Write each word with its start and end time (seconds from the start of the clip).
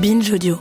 Binge 0.00 0.30
Audio. 0.30 0.58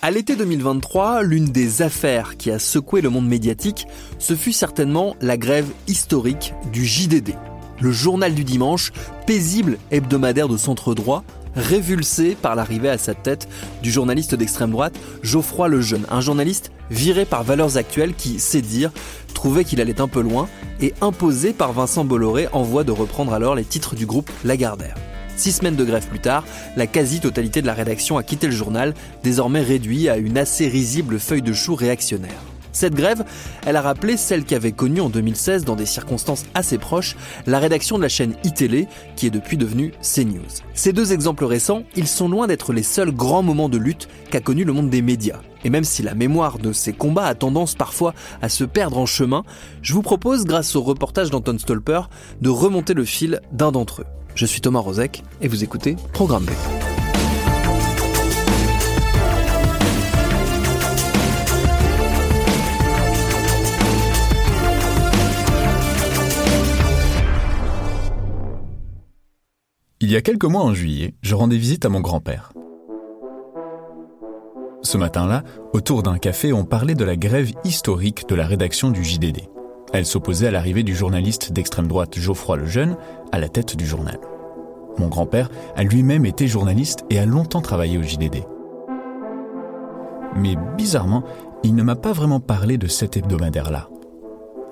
À 0.00 0.10
l'été 0.10 0.34
2023, 0.34 1.22
l'une 1.22 1.44
des 1.44 1.82
affaires 1.82 2.38
qui 2.38 2.50
a 2.50 2.58
secoué 2.58 3.02
le 3.02 3.10
monde 3.10 3.28
médiatique, 3.28 3.86
ce 4.18 4.34
fut 4.34 4.52
certainement 4.52 5.14
la 5.20 5.36
grève 5.36 5.66
historique 5.88 6.54
du 6.72 6.86
JDD, 6.86 7.34
le 7.82 7.92
journal 7.92 8.34
du 8.34 8.44
dimanche, 8.44 8.92
paisible 9.26 9.76
hebdomadaire 9.90 10.48
de 10.48 10.56
centre 10.56 10.94
droit, 10.94 11.22
révulsé 11.56 12.36
par 12.40 12.54
l'arrivée 12.54 12.88
à 12.88 12.98
sa 12.98 13.14
tête 13.14 13.48
du 13.82 13.90
journaliste 13.90 14.34
d'extrême 14.34 14.70
droite 14.70 14.94
Geoffroy 15.22 15.68
Lejeune, 15.68 16.06
un 16.10 16.20
journaliste 16.20 16.72
viré 16.90 17.24
par 17.24 17.44
Valeurs 17.44 17.76
Actuelles 17.76 18.14
qui, 18.14 18.40
sait 18.40 18.60
dire, 18.60 18.90
trouvait 19.34 19.64
qu'il 19.64 19.80
allait 19.80 20.00
un 20.00 20.08
peu 20.08 20.20
loin 20.20 20.48
et 20.80 20.94
imposé 21.00 21.52
par 21.52 21.72
Vincent 21.72 22.04
Bolloré 22.04 22.48
en 22.52 22.62
voie 22.62 22.84
de 22.84 22.92
reprendre 22.92 23.32
alors 23.32 23.54
les 23.54 23.64
titres 23.64 23.94
du 23.94 24.06
groupe 24.06 24.30
Lagardère. 24.44 24.96
Six 25.36 25.52
semaines 25.52 25.76
de 25.76 25.84
grève 25.84 26.06
plus 26.06 26.20
tard, 26.20 26.44
la 26.76 26.86
quasi-totalité 26.86 27.60
de 27.60 27.66
la 27.66 27.74
rédaction 27.74 28.16
a 28.16 28.22
quitté 28.22 28.46
le 28.46 28.52
journal, 28.52 28.94
désormais 29.22 29.62
réduit 29.62 30.08
à 30.08 30.16
une 30.16 30.38
assez 30.38 30.68
risible 30.68 31.18
feuille 31.18 31.42
de 31.42 31.52
chou 31.52 31.74
réactionnaire. 31.74 32.53
Cette 32.74 32.94
grève, 32.94 33.24
elle 33.64 33.76
a 33.76 33.80
rappelé 33.80 34.16
celle 34.16 34.44
qu'avait 34.44 34.72
connue 34.72 35.00
en 35.00 35.08
2016 35.08 35.64
dans 35.64 35.76
des 35.76 35.86
circonstances 35.86 36.44
assez 36.54 36.76
proches 36.76 37.16
la 37.46 37.60
rédaction 37.60 37.96
de 37.96 38.02
la 38.02 38.08
chaîne 38.08 38.34
iTélé, 38.42 38.88
qui 39.16 39.28
est 39.28 39.30
depuis 39.30 39.56
devenue 39.56 39.92
CNews. 40.02 40.42
Ces 40.74 40.92
deux 40.92 41.12
exemples 41.12 41.44
récents, 41.44 41.84
ils 41.94 42.08
sont 42.08 42.28
loin 42.28 42.48
d'être 42.48 42.72
les 42.72 42.82
seuls 42.82 43.12
grands 43.12 43.42
moments 43.42 43.68
de 43.68 43.78
lutte 43.78 44.08
qu'a 44.30 44.40
connu 44.40 44.64
le 44.64 44.72
monde 44.72 44.90
des 44.90 45.02
médias. 45.02 45.40
Et 45.64 45.70
même 45.70 45.84
si 45.84 46.02
la 46.02 46.14
mémoire 46.14 46.58
de 46.58 46.72
ces 46.72 46.92
combats 46.92 47.26
a 47.26 47.34
tendance 47.34 47.76
parfois 47.76 48.12
à 48.42 48.48
se 48.48 48.64
perdre 48.64 48.98
en 48.98 49.06
chemin, 49.06 49.44
je 49.80 49.94
vous 49.94 50.02
propose, 50.02 50.44
grâce 50.44 50.74
au 50.76 50.82
reportage 50.82 51.30
d'Anton 51.30 51.56
Stolper, 51.58 52.02
de 52.42 52.50
remonter 52.50 52.92
le 52.92 53.04
fil 53.04 53.40
d'un 53.52 53.72
d'entre 53.72 54.02
eux. 54.02 54.06
Je 54.34 54.46
suis 54.46 54.60
Thomas 54.60 54.80
Rozek 54.80 55.22
et 55.40 55.48
vous 55.48 55.62
écoutez 55.62 55.96
Programme 56.12 56.44
B. 56.44 56.50
Il 70.04 70.12
y 70.12 70.16
a 70.16 70.20
quelques 70.20 70.44
mois 70.44 70.60
en 70.60 70.74
juillet, 70.74 71.14
je 71.22 71.34
rendais 71.34 71.56
visite 71.56 71.86
à 71.86 71.88
mon 71.88 72.02
grand-père. 72.02 72.52
Ce 74.82 74.98
matin-là, 74.98 75.44
autour 75.72 76.02
d'un 76.02 76.18
café, 76.18 76.52
on 76.52 76.66
parlait 76.66 76.94
de 76.94 77.06
la 77.06 77.16
grève 77.16 77.52
historique 77.64 78.28
de 78.28 78.34
la 78.34 78.46
rédaction 78.46 78.90
du 78.90 79.02
JDD. 79.02 79.48
Elle 79.94 80.04
s'opposait 80.04 80.48
à 80.48 80.50
l'arrivée 80.50 80.82
du 80.82 80.94
journaliste 80.94 81.54
d'extrême 81.54 81.86
droite 81.88 82.18
Geoffroy 82.18 82.58
Lejeune 82.58 82.98
à 83.32 83.38
la 83.38 83.48
tête 83.48 83.76
du 83.76 83.86
journal. 83.86 84.20
Mon 84.98 85.08
grand-père 85.08 85.48
a 85.74 85.84
lui-même 85.84 86.26
été 86.26 86.48
journaliste 86.48 87.06
et 87.08 87.18
a 87.18 87.24
longtemps 87.24 87.62
travaillé 87.62 87.96
au 87.96 88.02
JDD. 88.02 88.44
Mais 90.36 90.54
bizarrement, 90.76 91.24
il 91.62 91.74
ne 91.74 91.82
m'a 91.82 91.96
pas 91.96 92.12
vraiment 92.12 92.40
parlé 92.40 92.76
de 92.76 92.88
cet 92.88 93.16
hebdomadaire-là. 93.16 93.88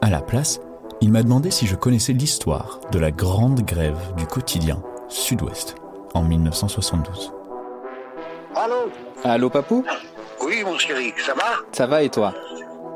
À 0.02 0.10
la 0.10 0.20
place, 0.20 0.60
il 1.00 1.10
m'a 1.10 1.22
demandé 1.22 1.50
si 1.50 1.66
je 1.66 1.74
connaissais 1.74 2.12
l'histoire 2.12 2.80
de 2.92 2.98
la 2.98 3.10
grande 3.10 3.62
grève 3.62 4.12
du 4.18 4.26
quotidien 4.26 4.82
Sud-Ouest 5.12 5.74
en 6.14 6.22
1972. 6.22 7.32
Allô? 8.56 8.90
Allô 9.24 9.50
papou? 9.50 9.84
Oui 10.42 10.62
mon 10.64 10.78
chéri, 10.78 11.12
ça 11.24 11.34
va? 11.34 11.58
Ça 11.72 11.86
va 11.86 12.02
et 12.02 12.08
toi? 12.08 12.34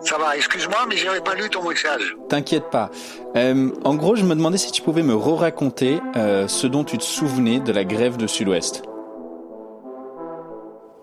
Ça 0.02 0.16
va, 0.18 0.36
excuse-moi 0.36 0.86
mais 0.88 0.96
j'avais 0.96 1.20
pas 1.20 1.34
lu 1.34 1.48
ton 1.50 1.68
message. 1.68 2.16
T'inquiète 2.28 2.70
pas. 2.70 2.90
Euh, 3.36 3.70
en 3.84 3.94
gros, 3.94 4.16
je 4.16 4.24
me 4.24 4.34
demandais 4.34 4.56
si 4.58 4.72
tu 4.72 4.82
pouvais 4.82 5.02
me 5.02 5.14
re-raconter 5.14 6.00
euh, 6.16 6.48
ce 6.48 6.66
dont 6.66 6.84
tu 6.84 6.96
te 6.98 7.04
souvenais 7.04 7.60
de 7.60 7.72
la 7.72 7.84
grève 7.84 8.16
de 8.16 8.26
Sud-Ouest. 8.26 8.82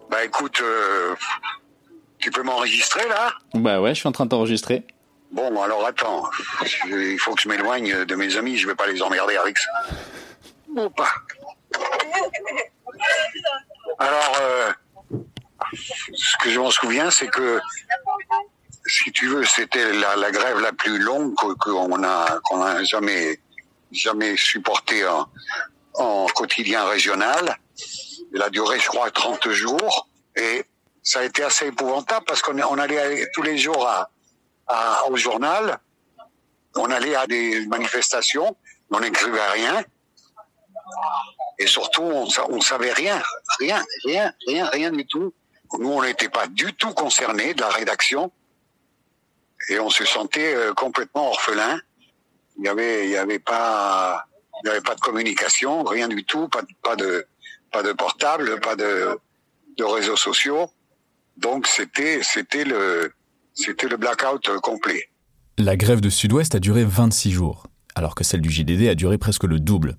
Bah 0.09 0.23
écoute, 0.25 0.61
euh, 0.61 1.13
tu 2.17 2.31
peux 2.31 2.43
m'enregistrer 2.43 3.07
là? 3.07 3.33
Bah 3.53 3.81
ouais, 3.81 3.93
je 3.93 3.99
suis 3.99 4.09
en 4.09 4.11
train 4.11 4.25
de 4.25 4.29
t'enregistrer. 4.31 4.83
Bon 5.31 5.61
alors 5.61 5.85
attends, 5.85 6.23
il 6.87 7.17
faut 7.19 7.33
que 7.33 7.41
je 7.41 7.49
m'éloigne 7.49 8.05
de 8.05 8.15
mes 8.15 8.37
amis, 8.37 8.57
je 8.57 8.67
vais 8.67 8.75
pas 8.75 8.87
les 8.87 9.01
emmerder 9.01 9.35
avec 9.35 9.57
ça. 9.57 9.69
Ou 10.75 10.89
pas? 10.89 11.13
Alors, 13.99 14.37
euh, 14.41 14.71
ce 15.73 16.37
que 16.43 16.49
je 16.49 16.59
m'en 16.59 16.71
souviens, 16.71 17.11
c'est 17.11 17.27
que, 17.27 17.59
si 18.85 19.11
tu 19.11 19.27
veux, 19.27 19.45
c'était 19.45 19.93
la, 19.93 20.31
grève 20.31 20.59
la 20.59 20.73
plus 20.73 20.97
longue 20.99 21.33
qu'on 21.35 22.03
a, 22.03 22.39
qu'on 22.45 22.61
a 22.61 22.83
jamais, 22.83 23.39
jamais 23.91 24.35
supportée 24.35 25.05
en, 25.07 25.27
en 25.95 26.25
quotidien 26.27 26.85
régional. 26.85 27.57
Elle 28.33 28.41
a 28.41 28.49
duré, 28.49 28.79
je 28.79 28.87
crois, 28.87 29.11
30 29.11 29.49
jours. 29.49 30.07
Et 30.35 30.65
ça 31.03 31.19
a 31.19 31.23
été 31.23 31.43
assez 31.43 31.67
épouvantable 31.67 32.25
parce 32.25 32.41
qu'on 32.41 32.59
on 32.59 32.77
allait 32.77 33.29
tous 33.33 33.43
les 33.43 33.57
jours 33.57 33.87
au 35.09 35.17
journal. 35.17 35.79
On 36.75 36.89
allait 36.89 37.15
à 37.15 37.27
des 37.27 37.65
manifestations. 37.67 38.55
On 38.89 38.99
n'écrivait 38.99 39.47
rien. 39.49 39.83
Et 41.59 41.67
surtout, 41.67 42.01
on, 42.03 42.27
on 42.49 42.61
savait 42.61 42.93
rien, 42.93 43.21
rien, 43.59 43.83
rien, 44.05 44.33
rien, 44.47 44.65
rien 44.69 44.91
du 44.91 45.05
tout. 45.05 45.33
Nous, 45.79 45.89
on 45.89 46.03
n'était 46.03 46.29
pas 46.29 46.47
du 46.47 46.73
tout 46.73 46.93
concernés 46.93 47.53
de 47.53 47.61
la 47.61 47.69
rédaction, 47.69 48.31
et 49.69 49.79
on 49.79 49.89
se 49.89 50.05
sentait 50.05 50.53
euh, 50.55 50.73
complètement 50.73 51.29
orphelin. 51.29 51.79
Il 52.59 52.65
y 52.65 52.67
avait, 52.67 53.09
y 53.09 53.17
avait 53.17 53.39
pas, 53.39 54.25
avait 54.67 54.81
pas 54.81 54.95
de 54.95 54.99
communication, 54.99 55.83
rien 55.83 56.07
du 56.07 56.23
tout, 56.25 56.47
pas, 56.49 56.61
de- 56.95 57.25
pas 57.71 57.81
de, 57.81 57.93
portable, 57.93 58.59
pas 58.59 58.75
de, 58.75 59.17
de 59.77 59.83
réseaux 59.83 60.17
sociaux. 60.17 60.69
Donc 61.37 61.65
c'était, 61.67 62.21
c'était 62.21 62.63
le, 62.65 63.13
c'était 63.53 63.87
le 63.87 63.97
blackout 63.97 64.47
euh, 64.49 64.59
complet. 64.59 65.09
La 65.57 65.75
grève 65.77 66.01
de 66.01 66.09
Sud-Ouest 66.09 66.55
a 66.55 66.59
duré 66.59 66.83
26 66.83 67.31
jours, 67.31 67.65
alors 67.95 68.13
que 68.15 68.23
celle 68.23 68.41
du 68.41 68.51
JDD 68.51 68.87
a 68.89 68.95
duré 68.95 69.17
presque 69.17 69.43
le 69.45 69.59
double. 69.59 69.97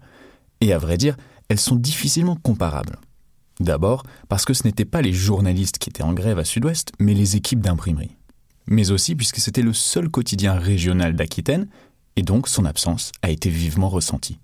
Et 0.64 0.72
à 0.72 0.78
vrai 0.78 0.96
dire, 0.96 1.18
elles 1.50 1.60
sont 1.60 1.76
difficilement 1.76 2.36
comparables. 2.36 2.96
D'abord 3.60 4.02
parce 4.30 4.46
que 4.46 4.54
ce 4.54 4.66
n'étaient 4.66 4.86
pas 4.86 5.02
les 5.02 5.12
journalistes 5.12 5.76
qui 5.76 5.90
étaient 5.90 6.02
en 6.02 6.14
grève 6.14 6.38
à 6.38 6.44
Sud-Ouest, 6.44 6.92
mais 6.98 7.12
les 7.12 7.36
équipes 7.36 7.60
d'imprimerie. 7.60 8.16
Mais 8.66 8.90
aussi 8.90 9.14
puisque 9.14 9.40
c'était 9.40 9.60
le 9.60 9.74
seul 9.74 10.08
quotidien 10.08 10.54
régional 10.54 11.14
d'Aquitaine, 11.14 11.68
et 12.16 12.22
donc 12.22 12.48
son 12.48 12.64
absence 12.64 13.12
a 13.20 13.28
été 13.28 13.50
vivement 13.50 13.90
ressentie. 13.90 14.38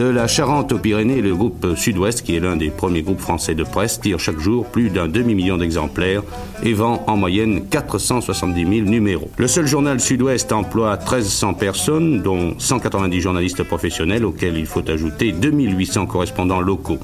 De 0.00 0.06
la 0.06 0.26
Charente 0.26 0.72
aux 0.72 0.78
Pyrénées, 0.78 1.20
le 1.20 1.36
groupe 1.36 1.76
Sud-Ouest, 1.76 2.22
qui 2.22 2.34
est 2.34 2.40
l'un 2.40 2.56
des 2.56 2.70
premiers 2.70 3.02
groupes 3.02 3.20
français 3.20 3.54
de 3.54 3.64
presse, 3.64 4.00
tire 4.00 4.18
chaque 4.18 4.40
jour 4.40 4.64
plus 4.64 4.88
d'un 4.88 5.08
demi-million 5.08 5.58
d'exemplaires 5.58 6.22
et 6.62 6.72
vend 6.72 7.04
en 7.06 7.18
moyenne 7.18 7.66
470 7.68 8.78
000 8.78 8.88
numéros. 8.88 9.28
Le 9.36 9.46
seul 9.46 9.66
journal 9.66 10.00
Sud-Ouest 10.00 10.52
emploie 10.52 10.96
1300 10.96 11.52
personnes, 11.52 12.22
dont 12.22 12.54
190 12.56 13.20
journalistes 13.20 13.62
professionnels, 13.62 14.24
auxquels 14.24 14.56
il 14.56 14.64
faut 14.64 14.88
ajouter 14.88 15.32
2800 15.32 16.06
correspondants 16.06 16.62
locaux. 16.62 16.98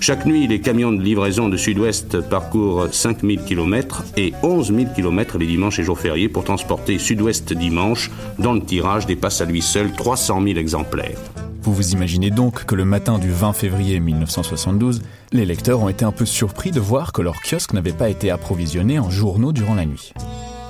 Chaque 0.00 0.26
nuit, 0.26 0.46
les 0.46 0.60
camions 0.60 0.92
de 0.92 1.00
livraison 1.00 1.48
de 1.48 1.56
Sud-Ouest 1.56 2.20
parcourent 2.28 2.88
5000 2.92 3.40
km 3.44 4.04
et 4.18 4.34
11 4.42 4.66
000 4.66 4.88
km 4.94 5.38
les 5.38 5.46
dimanches 5.46 5.78
et 5.78 5.82
jours 5.82 5.98
fériés 5.98 6.28
pour 6.28 6.44
transporter 6.44 6.98
Sud-Ouest 6.98 7.54
dimanche, 7.54 8.10
dont 8.38 8.52
le 8.52 8.60
tirage 8.60 9.06
dépasse 9.06 9.40
à 9.40 9.46
lui 9.46 9.62
seul 9.62 9.92
300 9.92 10.42
000 10.42 10.58
exemplaires. 10.58 11.16
Vous 11.64 11.72
vous 11.72 11.92
imaginez 11.92 12.30
donc 12.30 12.66
que 12.66 12.74
le 12.74 12.84
matin 12.84 13.18
du 13.18 13.30
20 13.32 13.54
février 13.54 13.98
1972, 13.98 15.00
les 15.32 15.46
lecteurs 15.46 15.80
ont 15.80 15.88
été 15.88 16.04
un 16.04 16.12
peu 16.12 16.26
surpris 16.26 16.72
de 16.72 16.78
voir 16.78 17.14
que 17.14 17.22
leur 17.22 17.40
kiosque 17.40 17.72
n'avait 17.72 17.94
pas 17.94 18.10
été 18.10 18.30
approvisionné 18.30 18.98
en 18.98 19.08
journaux 19.08 19.50
durant 19.50 19.74
la 19.74 19.86
nuit. 19.86 20.12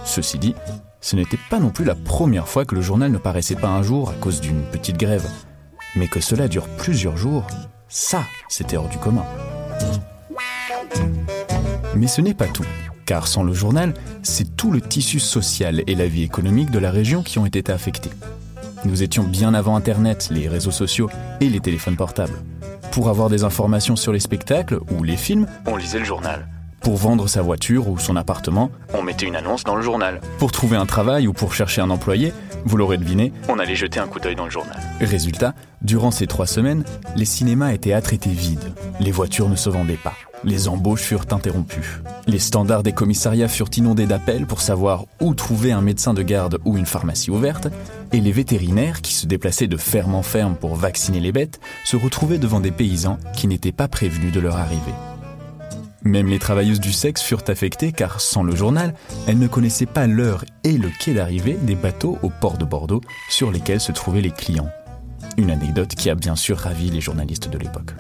Ceci 0.05 0.39
dit, 0.39 0.55
ce 1.01 1.17
n'était 1.17 1.41
pas 1.51 1.59
non 1.59 1.71
plus 1.71 1.85
la 1.85 1.97
première 1.97 2.47
fois 2.47 2.65
que 2.65 2.77
le 2.77 2.81
journal 2.81 3.11
ne 3.11 3.19
paraissait 3.19 3.57
pas 3.57 3.71
un 3.71 3.83
jour 3.83 4.11
à 4.11 4.13
cause 4.13 4.41
d'une 4.41 4.63
petite 4.63 4.97
grève. 4.97 5.29
Mais 5.97 6.07
que 6.07 6.21
cela 6.21 6.47
dure 6.47 6.69
plusieurs 6.79 7.17
jours, 7.17 7.45
ça, 7.89 8.23
c'était 8.49 8.77
hors 8.77 8.89
du 8.89 8.99
commun. 8.99 9.25
Mais 11.97 12.07
ce 12.07 12.21
n'est 12.21 12.35
pas 12.35 12.47
tout, 12.47 12.67
car 13.05 13.27
sans 13.27 13.43
le 13.43 13.53
journal, 13.53 13.95
c'est 14.23 14.57
tout 14.57 14.71
le 14.71 14.81
tissu 14.81 15.19
social 15.19 15.83
et 15.89 15.97
la 15.97 16.07
vie 16.07 16.23
économique 16.23 16.71
de 16.71 16.79
la 16.79 16.93
région 16.93 17.25
qui 17.25 17.41
ont 17.41 17.47
été 17.47 17.73
affectés. 17.73 18.11
Nous 18.85 19.03
étions 19.03 19.25
bien 19.25 19.55
avant 19.55 19.77
Internet, 19.77 20.29
les 20.31 20.49
réseaux 20.49 20.71
sociaux 20.71 21.09
et 21.41 21.49
les 21.49 21.61
téléphones 21.61 21.97
portables. 21.97 22.35
Pour 22.93 23.09
avoir 23.09 23.29
des 23.31 23.45
informations 23.45 23.97
sur 23.97 24.13
les 24.13 24.21
spectacles 24.21 24.79
ou 24.97 25.03
les 25.03 25.17
films, 25.17 25.47
On 25.67 25.77
lisait 25.77 25.99
le 25.99 26.05
journal. 26.05 26.47
pour 26.81 26.97
vendre 26.97 27.27
sa 27.29 27.41
voiture 27.43 27.89
ou 27.89 27.99
son 27.99 28.15
appartement, 28.15 28.71
On 28.93 29.03
mettait 29.03 29.27
une 29.27 29.37
annonce 29.37 29.65
dans 29.65 29.75
le 29.77 29.83
journal. 29.83 30.21
pour 30.39 30.53
trouver 30.53 30.77
un 30.77 30.87
travail 30.87 31.27
ou 31.27 31.33
pour 31.33 31.55
chercher 31.55 31.81
un 31.81 31.89
employé, 31.91 32.33
vous 32.67 32.77
l'aurez 32.77 32.99
deviné, 32.99 33.33
On 33.49 33.59
allait 33.59 33.75
jeter 33.75 34.01
un 34.01 34.07
coup 34.07 34.21
d'œil 34.21 34.37
dans 34.37 34.45
le 34.45 34.51
journal. 34.51 34.77
Résultat, 35.01 35.55
durant 35.83 36.11
ces 36.11 36.27
trois 36.27 36.47
semaines, 36.47 36.85
les 37.17 37.25
cinémas 37.25 37.73
étaient 37.73 37.93
à 37.95 38.03
traiter 38.03 38.31
vides. 38.31 38.73
Les 39.01 39.11
voitures 39.13 39.49
ne 39.49 39.57
se 39.57 39.71
vendaient 39.71 39.97
pas. 40.03 40.15
Les 40.45 40.69
embauches 40.69 41.01
furent 41.03 41.25
interrompues. 41.31 42.03
Les 42.27 42.39
standards 42.39 42.83
des 42.83 42.93
commissariats 42.93 43.49
furent 43.49 43.71
inondés 43.77 44.07
d'appels 44.07 44.47
pour 44.47 44.63
savoir 44.63 45.05
où 45.21 45.35
trouver 45.35 45.73
un 45.73 45.83
médecin 45.83 46.15
de 46.15 46.23
garde 46.23 46.59
ou 46.65 46.79
une 46.79 46.87
pharmacie 46.87 47.31
ouverte. 47.31 47.69
Et 48.13 48.21
les 48.21 48.33
vétérinaires, 48.33 49.03
qui 49.03 49.13
se 49.13 49.27
déplaçaient 49.27 49.67
de 49.67 49.77
ferme 49.77 50.15
en 50.15 50.23
ferme 50.23 50.55
pour 50.55 50.75
vacciner 50.75 51.21
les 51.21 51.33
bêtes, 51.33 51.61
se 51.85 51.97
retrouvaient 51.97 52.39
devant 52.39 52.61
des 52.61 52.71
paysans 52.71 53.19
qui 53.35 53.47
n'étaient 53.47 53.73
pas 53.73 53.89
prévenus 53.89 54.33
de 54.33 54.41
leur 54.41 54.57
arrivée. 54.57 54.95
Même 56.03 56.29
les 56.29 56.39
travailleuses 56.39 56.81
du 56.81 56.93
sexe 56.93 57.23
furent 57.23 57.45
affectées 57.49 57.93
car, 57.93 58.21
sans 58.21 58.43
le 58.43 58.55
journal, 58.55 58.95
elles 59.27 59.39
ne 59.39 59.49
connaissaient 59.49 59.87
pas 59.87 60.07
l'heure 60.07 60.45
et 60.63 60.77
le 60.77 60.91
quai 61.01 61.15
d'arrivée 61.15 61.59
des 61.63 61.75
bateaux 61.75 62.19
au 62.23 62.31
port 62.31 62.59
de 62.59 62.65
Bordeaux 62.65 63.01
sur 63.31 63.51
lesquels 63.51 63.81
se 63.81 63.93
trouvaient 63.93 64.21
les 64.21 64.31
clients. 64.31 64.69
Une 65.37 65.51
anecdote 65.51 65.95
qui 65.95 66.11
a 66.11 66.15
bien 66.15 66.37
sûr 66.37 66.59
ravi 66.59 66.91
les 66.91 67.01
journalistes 67.01 67.49
de 67.49 67.59
l'époque. 67.59 67.95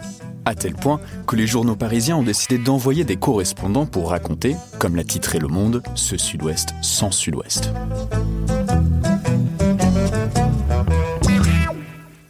À 0.47 0.55
tel 0.55 0.75
point 0.75 1.01
que 1.27 1.37
les 1.37 1.47
journaux 1.47 1.77
parisiens 1.77 2.17
ont 2.17 2.23
décidé 2.23 2.59
d'envoyer 2.59 3.05
des 3.05 3.17
correspondants 3.17 3.87
pour 3.87 4.11
raconter, 4.11 4.57
comme 4.79 4.95
l'a 4.95 5.05
titré 5.05 5.39
Le 5.39 5.49
Monde, 5.49 5.83
ce 5.95 6.19
Sud-Ouest 6.19 6.75
sans 6.83 7.11
Sud-Ouest. 7.11 7.73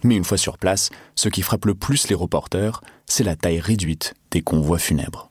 Mais 0.04 0.16
une 0.16 0.24
fois 0.24 0.36
sur 0.36 0.58
place, 0.58 0.90
ce 1.16 1.28
qui 1.28 1.42
frappe 1.42 1.64
le 1.64 1.74
plus 1.74 2.08
les 2.08 2.14
reporters, 2.14 2.82
c'est 3.06 3.24
la 3.24 3.36
taille 3.36 3.58
réduite 3.58 4.14
des 4.30 4.42
convois 4.42 4.78
funèbres. 4.78 5.28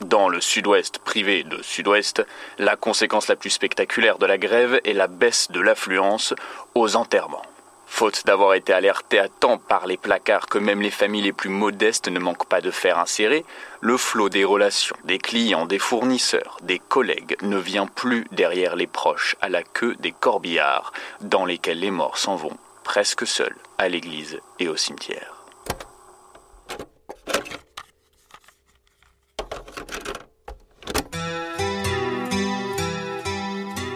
Dans 0.00 0.28
le 0.28 0.40
sud-ouest 0.40 0.98
privé 0.98 1.42
de 1.44 1.60
sud-ouest, 1.60 2.24
la 2.58 2.76
conséquence 2.76 3.28
la 3.28 3.36
plus 3.36 3.50
spectaculaire 3.50 4.18
de 4.18 4.26
la 4.26 4.38
grève 4.38 4.80
est 4.84 4.94
la 4.94 5.06
baisse 5.06 5.48
de 5.50 5.60
l'affluence 5.60 6.34
aux 6.74 6.96
enterrements. 6.96 7.42
Faute 7.90 8.24
d'avoir 8.26 8.54
été 8.54 8.72
alerté 8.72 9.18
à 9.18 9.28
temps 9.28 9.58
par 9.58 9.86
les 9.86 9.96
placards 9.96 10.46
que 10.46 10.58
même 10.58 10.80
les 10.80 10.90
familles 10.90 11.22
les 11.22 11.32
plus 11.32 11.50
modestes 11.50 12.08
ne 12.08 12.20
manquent 12.20 12.46
pas 12.48 12.60
de 12.60 12.70
faire 12.70 12.98
insérer, 12.98 13.44
le 13.80 13.96
flot 13.96 14.28
des 14.28 14.44
relations, 14.44 14.94
des 15.04 15.18
clients, 15.18 15.66
des 15.66 15.80
fournisseurs, 15.80 16.58
des 16.62 16.78
collègues 16.78 17.36
ne 17.42 17.56
vient 17.56 17.86
plus 17.86 18.24
derrière 18.30 18.76
les 18.76 18.86
proches 18.86 19.34
à 19.40 19.48
la 19.48 19.64
queue 19.64 19.96
des 19.98 20.12
corbillards 20.12 20.92
dans 21.22 21.44
lesquels 21.44 21.80
les 21.80 21.90
morts 21.90 22.18
s'en 22.18 22.36
vont 22.36 22.56
presque 22.84 23.26
seuls 23.26 23.56
à 23.78 23.88
l'église 23.88 24.38
et 24.60 24.68
au 24.68 24.76
cimetière. 24.76 25.34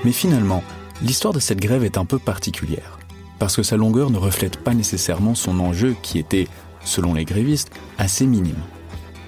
Mais 0.04 0.12
finalement, 0.12 0.64
l'histoire 1.00 1.32
de 1.32 1.38
cette 1.38 1.60
grève 1.60 1.84
est 1.84 1.96
un 1.96 2.04
peu 2.04 2.18
particulière, 2.18 2.98
parce 3.42 3.56
que 3.56 3.64
sa 3.64 3.76
longueur 3.76 4.10
ne 4.10 4.18
reflète 4.18 4.56
pas 4.56 4.72
nécessairement 4.72 5.34
son 5.34 5.58
enjeu 5.58 5.96
qui 6.00 6.20
était, 6.20 6.46
selon 6.84 7.12
les 7.12 7.24
grévistes, 7.24 7.72
assez 7.98 8.24
minime. 8.24 8.62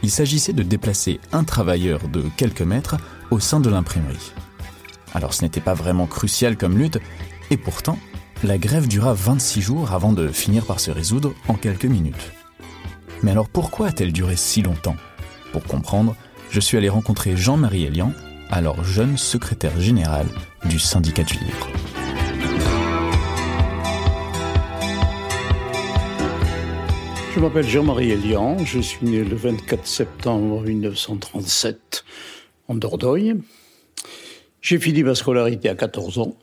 Il 0.05 0.11
s'agissait 0.13 0.53
de 0.53 0.63
déplacer 0.63 1.19
un 1.33 1.43
travailleur 1.43 2.07
de 2.07 2.23
quelques 2.37 2.63
mètres 2.63 2.95
au 3.33 3.41
sein 3.41 3.59
de 3.59 3.69
l'imprimerie. 3.69 4.33
Alors 5.15 5.35
ce 5.35 5.43
n'était 5.43 5.61
pas 5.61 5.75
vraiment 5.75 6.07
crucial 6.07 6.57
comme 6.57 6.79
lutte, 6.79 7.01
et 7.51 7.57
pourtant, 7.57 7.99
la 8.45 8.57
grève 8.57 8.87
dura 8.87 9.15
26 9.15 9.61
jours 9.61 9.93
avant 9.93 10.13
de 10.13 10.29
finir 10.29 10.65
par 10.65 10.79
se 10.79 10.93
résoudre 10.93 11.35
en 11.49 11.55
quelques 11.55 11.85
minutes. 11.85 12.31
Mais 13.25 13.33
alors 13.33 13.49
pourquoi 13.49 13.89
a-t-elle 13.89 14.13
duré 14.13 14.37
si 14.37 14.63
longtemps? 14.63 14.97
Pour 15.51 15.65
comprendre, 15.65 16.15
je 16.51 16.61
suis 16.61 16.77
allé 16.77 16.89
rencontrer 16.89 17.37
Jean-Marie 17.37 17.83
Elian, 17.83 18.13
alors 18.49 18.85
jeune 18.85 19.19
secrétaire 19.19 19.81
général 19.81 20.29
du 20.67 20.79
syndicat 20.79 21.25
du 21.25 21.35
livre. 21.35 21.69
Je 27.35 27.41
m'appelle 27.41 27.67
Jean-Marie 27.67 28.13
Elian, 28.13 28.65
je 28.65 28.79
suis 28.79 29.05
né 29.05 29.25
le 29.25 29.35
24 29.35 29.89
septembre 29.89 30.63
1937 30.63 32.05
en 32.69 32.77
Dordogne. 32.77 33.41
J'ai 34.63 34.79
fini 34.79 35.03
ma 35.03 35.17
scolarité 35.17 35.69
à 35.69 35.75
14 35.75 36.19
ans. 36.19 36.37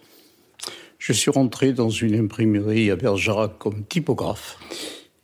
Je 1.00 1.14
suis 1.14 1.32
rentré 1.32 1.72
dans 1.72 1.90
une 1.90 2.16
imprimerie 2.16 2.92
à 2.92 2.98
Bergerac 2.98 3.58
comme 3.58 3.86
typographe. 3.86 4.58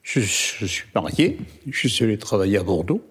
Je, 0.03 0.21
je 0.21 0.65
suis 0.65 0.87
marié, 0.95 1.37
je 1.69 1.89
suis 1.89 2.05
allé 2.05 2.17
travailler 2.17 2.59
à 2.59 2.63
Bordeaux, 2.63 3.01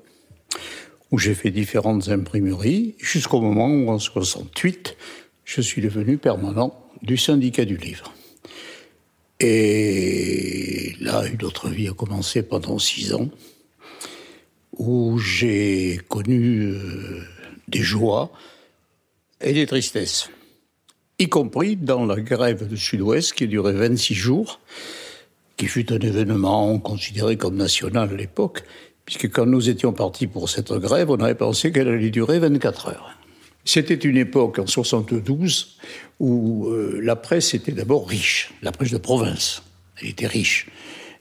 où 1.11 1.19
j'ai 1.19 1.35
fait 1.35 1.51
différentes 1.51 2.09
imprimeries, 2.09 2.95
jusqu'au 2.99 3.43
moment 3.43 3.69
où, 3.69 3.91
en 3.91 3.99
68, 3.99 4.97
je 5.45 5.61
suis 5.61 5.83
devenu 5.83 6.17
permanent 6.17 6.89
du 7.03 7.19
syndicat 7.19 7.67
du 7.67 7.77
livre. 7.77 8.15
Et 9.41 10.95
là, 11.01 11.27
une 11.27 11.45
autre 11.45 11.69
vie 11.69 11.89
a 11.89 11.93
commencé 11.93 12.43
pendant 12.43 12.79
six 12.79 13.13
ans, 13.13 13.29
où 14.79 15.19
j'ai 15.19 16.01
connu 16.09 16.73
euh, 16.73 17.23
des 17.69 17.83
joies 17.83 18.31
et 19.41 19.53
des 19.53 19.67
tristesses, 19.67 20.31
y 21.19 21.29
compris 21.29 21.77
dans 21.77 22.07
la 22.07 22.21
grève 22.21 22.67
du 22.67 22.77
Sud-Ouest 22.77 23.35
qui 23.35 23.45
a 23.45 23.47
duré 23.47 23.73
26 23.73 24.15
jours, 24.15 24.61
qui 25.57 25.67
fut 25.67 25.93
un 25.93 25.99
événement 25.99 26.79
considéré 26.79 27.37
comme 27.37 27.57
national 27.57 28.11
à 28.13 28.17
l'époque, 28.17 28.65
puisque 29.05 29.31
quand 29.31 29.47
nous 29.47 29.69
étions 29.69 29.93
partis 29.93 30.27
pour 30.27 30.49
cette 30.49 30.73
grève, 30.73 31.11
on 31.11 31.21
avait 31.21 31.35
pensé 31.35 31.73
qu'elle 31.73 31.89
allait 31.89 32.11
durer 32.11 32.39
24 32.39 32.89
heures. 32.89 33.16
C'était 33.67 33.95
une 33.95 34.17
époque, 34.17 34.61
en 34.61 34.67
72, 34.67 35.77
où 36.21 36.69
euh, 36.69 37.01
la 37.03 37.17
presse 37.17 37.53
était 37.53 37.73
d'abord 37.73 38.09
riche, 38.09 38.55
la 38.63 38.71
presse 38.71 38.93
de 38.93 38.99
province. 38.99 39.65
Elle 40.01 40.09
était 40.09 40.29
riche. 40.29 40.69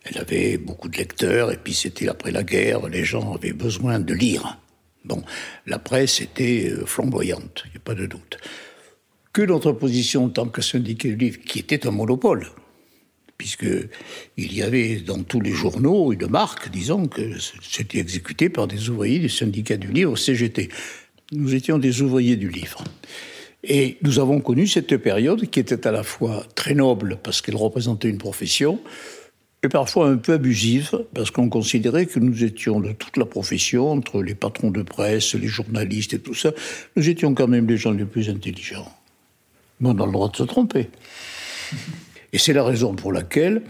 Elle 0.03 0.19
avait 0.19 0.57
beaucoup 0.57 0.88
de 0.88 0.95
lecteurs, 0.95 1.51
et 1.51 1.57
puis 1.57 1.74
c'était 1.74 2.07
après 2.07 2.30
la 2.30 2.44
guerre, 2.44 2.88
les 2.88 3.03
gens 3.03 3.33
avaient 3.33 3.51
besoin 3.51 4.00
de 4.00 4.13
lire. 4.13 4.59
Bon, 5.06 5.24
la 5.65 5.80
presse 5.80 6.21
était 6.21 6.69
euh, 6.69 6.86
flamboyante, 6.86 7.63
il 7.65 7.72
n'y 7.72 7.77
a 7.77 7.79
pas 7.79 7.96
de 7.96 8.05
doute. 8.05 8.38
Que 9.34 9.41
notre 9.41 9.72
position 9.72 10.25
en 10.25 10.29
tant 10.29 10.48
que 10.48 10.62
syndicat 10.62 11.10
du 11.10 11.15
livre, 11.15 11.39
qui 11.43 11.58
était 11.58 11.88
un 11.88 11.91
monopole, 11.91 12.48
puisque 13.39 13.67
il 14.38 14.53
y 14.53 14.62
avait 14.62 14.98
dans 14.98 15.24
tous 15.24 15.41
les 15.41 15.51
journaux 15.51 16.13
une 16.13 16.27
marque, 16.27 16.70
disons, 16.70 17.08
que 17.08 17.39
c'était 17.63 17.98
exécuté 17.98 18.50
par 18.50 18.67
des 18.67 18.89
ouvriers 18.89 19.20
du 19.20 19.29
syndicat 19.29 19.77
du 19.77 19.91
livre 19.91 20.15
CGT. 20.15 20.70
Nous 21.32 21.55
étions 21.55 21.77
des 21.79 22.01
ouvriers 22.01 22.36
du 22.36 22.50
livre. 22.50 22.84
Et 23.63 23.98
nous 24.03 24.20
avons 24.20 24.41
connu 24.41 24.67
cette 24.67 24.96
période 24.98 25.50
qui 25.50 25.60
était 25.60 25.88
à 25.88 25.91
la 25.91 26.03
fois 26.03 26.46
très 26.53 26.75
noble 26.75 27.17
parce 27.24 27.41
qu'elle 27.41 27.55
représentait 27.55 28.10
une 28.10 28.20
profession, 28.20 28.79
et 29.63 29.70
parfois 29.70 30.08
un 30.08 30.17
peu 30.17 30.34
abusive 30.34 30.91
parce 31.15 31.32
qu'on 31.32 31.50
considérait 31.50 32.05
que 32.05 32.20
nous 32.20 32.44
étions 32.44 32.79
de 32.79 32.91
toute 32.91 33.17
la 33.17 33.25
profession, 33.25 33.91
entre 33.91 34.22
les 34.22 34.36
patrons 34.36 34.70
de 34.70 34.84
presse, 34.84 35.34
les 35.34 35.48
journalistes 35.48 36.13
et 36.13 36.20
tout 36.20 36.36
ça, 36.36 36.51
nous 36.96 37.10
étions 37.10 37.34
quand 37.34 37.48
même 37.48 37.67
les 37.67 37.77
gens 37.77 37.91
les 37.91 38.05
plus 38.05 38.29
intelligents. 38.29 38.91
Mais 39.79 39.89
on 39.89 40.00
a 40.00 40.05
le 40.05 40.12
droit 40.12 40.29
de 40.29 40.36
se 40.36 40.44
tromper. 40.44 40.89
Et 42.32 42.38
c'est 42.38 42.53
la 42.53 42.63
raison 42.63 42.94
pour 42.94 43.12
laquelle 43.12 43.63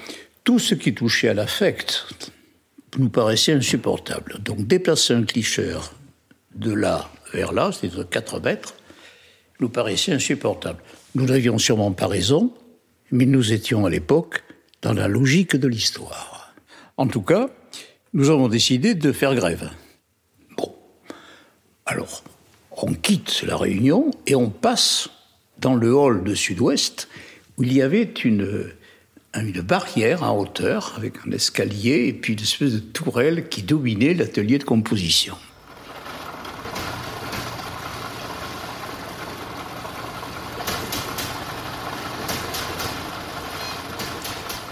tout 0.44 0.60
ce 0.60 0.76
qui 0.76 0.94
touchait 0.94 1.30
à 1.30 1.34
l'affect 1.34 2.06
nous 2.98 3.10
paraissait 3.10 3.54
insupportable. 3.54 4.40
Donc 4.44 4.68
déplacer 4.68 5.14
un 5.14 5.24
clicheur 5.24 5.94
de 6.56 6.74
là 6.74 7.10
vers 7.36 7.54
là, 7.54 7.72
c'est-à-dire 7.72 8.08
4 8.10 8.40
mètres, 8.40 8.74
nous 9.60 9.70
paraissait 9.70 10.14
insupportable. 10.14 10.80
Nous 11.14 11.26
n'avions 11.26 11.58
sûrement 11.58 11.92
pas 11.92 12.08
raison, 12.08 12.54
mais 13.12 13.26
nous 13.26 13.54
étions 13.54 13.86
à 13.86 13.90
l'époque 13.90 14.44
dans 14.82 14.94
la 14.94 15.08
logique 15.08 15.56
de 15.56 15.68
l'histoire. 15.68 16.54
En 16.98 17.08
tout 17.08 17.22
cas, 17.22 17.50
nous 18.14 18.30
avons 18.30 18.48
décidé 18.48 18.96
de 18.96 19.12
faire 19.12 19.36
grève. 19.36 19.70
Bon. 20.58 20.74
Alors, 21.86 22.24
on 22.72 22.94
quitte 22.94 23.44
la 23.44 23.58
réunion 23.58 24.12
et 24.28 24.36
on 24.36 24.50
passe 24.50 25.10
dans 25.60 25.76
le 25.76 25.94
hall 25.94 26.24
de 26.24 26.36
Sud-Ouest 26.36 27.08
où 27.58 27.64
il 27.64 27.74
y 27.74 27.82
avait 27.82 28.04
une, 28.04 28.72
une 29.34 29.62
barrière 29.62 30.24
en 30.24 30.38
hauteur 30.38 30.94
avec 30.98 31.14
un 31.26 31.32
escalier 31.32 32.08
et 32.08 32.14
puis 32.14 32.34
une 32.34 32.42
espèce 32.42 32.74
de 32.74 32.80
tourelle 32.80 33.48
qui 33.50 33.64
dominait 33.64 34.14
l'atelier 34.14 34.58
de 34.58 34.64
composition. 34.64 35.36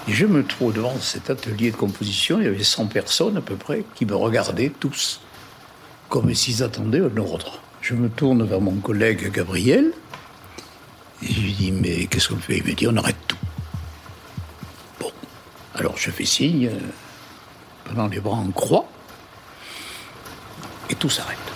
Et 0.08 0.12
je 0.12 0.26
me 0.26 0.46
trouve 0.46 0.74
devant 0.74 0.98
cet 1.00 1.30
atelier 1.30 1.72
de 1.72 1.78
composition, 1.78 2.40
il 2.40 2.46
y 2.46 2.48
avait 2.48 2.64
100 2.64 2.88
personnes 2.88 3.38
à 3.38 3.42
peu 3.42 3.56
près 3.56 3.86
qui 3.96 4.06
me 4.06 4.16
regardaient 4.16 4.72
tous, 4.80 5.22
comme 6.10 6.34
s'ils 6.34 6.62
attendaient 6.62 7.02
un 7.02 7.18
ordre. 7.18 7.60
Je 7.82 7.94
me 7.94 8.10
tourne 8.10 8.44
vers 8.44 8.62
mon 8.62 8.76
collègue 8.76 9.32
Gabriel 9.32 9.94
et 11.22 11.34
je 11.34 11.40
lui 11.40 11.54
dis 11.54 11.72
Mais 11.72 12.06
qu'est-ce 12.08 12.30
qu'on 12.30 12.38
fait? 12.38 12.58
Il 12.58 12.66
me 12.66 12.74
dit 12.74 12.88
On 12.88 12.96
arrête 12.98 13.16
tout. 13.28 13.38
Bon, 15.00 15.12
alors 15.76 15.98
je 15.98 16.12
fais 16.12 16.26
signe, 16.26 16.68
euh, 16.68 16.80
pendant 17.86 18.08
les 18.08 18.20
bras 18.20 18.38
en 18.38 18.52
croix, 18.52 18.86
et 20.90 20.96
tout 20.96 21.10
s'arrête. 21.10 21.53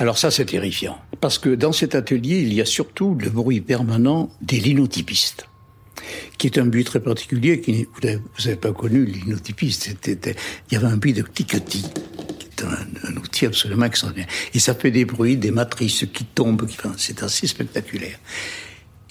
Alors 0.00 0.18
ça, 0.18 0.30
c'est 0.30 0.46
terrifiant. 0.46 0.98
Parce 1.20 1.38
que 1.38 1.54
dans 1.54 1.72
cet 1.72 1.94
atelier, 1.94 2.40
il 2.40 2.52
y 2.52 2.60
a 2.60 2.64
surtout 2.64 3.14
le 3.14 3.30
bruit 3.30 3.60
permanent 3.60 4.30
des 4.40 4.60
linotypistes, 4.60 5.46
qui 6.36 6.46
est 6.46 6.58
un 6.58 6.66
bruit 6.66 6.84
très 6.84 7.00
particulier. 7.00 7.60
Qui, 7.60 7.86
vous 8.02 8.08
n'avez 8.44 8.56
pas 8.56 8.72
connu 8.72 9.04
linotypiste. 9.04 9.90
il 10.06 10.34
y 10.72 10.76
avait 10.76 10.86
un 10.86 10.96
bruit 10.96 11.12
de 11.12 11.22
cliquetis, 11.22 11.86
qui 12.38 12.46
est 12.46 12.64
un, 12.64 13.16
outil 13.16 13.46
absolument 13.46 13.86
extraordinaire. 13.86 14.28
Et 14.54 14.58
ça 14.58 14.74
fait 14.74 14.90
des 14.90 15.04
bruits, 15.04 15.36
des 15.36 15.50
matrices 15.50 16.04
qui 16.12 16.24
tombent. 16.24 16.66
Qui, 16.66 16.76
c'est 16.96 17.22
assez 17.22 17.46
spectaculaire. 17.46 18.18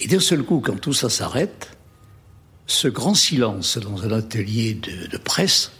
Et 0.00 0.06
d'un 0.06 0.20
seul 0.20 0.42
coup, 0.42 0.60
quand 0.60 0.80
tout 0.80 0.92
ça 0.92 1.10
s'arrête, 1.10 1.70
ce 2.66 2.88
grand 2.88 3.14
silence 3.14 3.78
dans 3.78 4.04
un 4.04 4.12
atelier 4.12 4.74
de 4.74 5.16
presse 5.16 5.72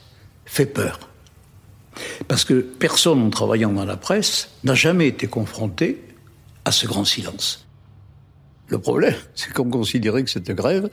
fait 0.45 0.67
peur. 0.67 0.99
Parce 2.27 2.45
que 2.45 2.55
personne 2.61 3.21
en 3.21 3.31
travaillant 3.31 3.73
dans 3.73 3.85
la 3.85 3.97
presse 3.97 4.51
n'a 4.65 4.75
jamais 4.75 5.09
été 5.09 5.27
confronté 5.27 6.03
à 6.65 6.73
ce 6.73 6.87
grand 6.87 7.05
silence. 7.05 7.67
Le 8.69 8.79
problème, 8.79 9.15
c'est 9.35 9.53
qu'on 9.53 9.71
considérait 9.71 10.25
que 10.25 10.31
cette 10.31 10.51
grève 10.51 10.91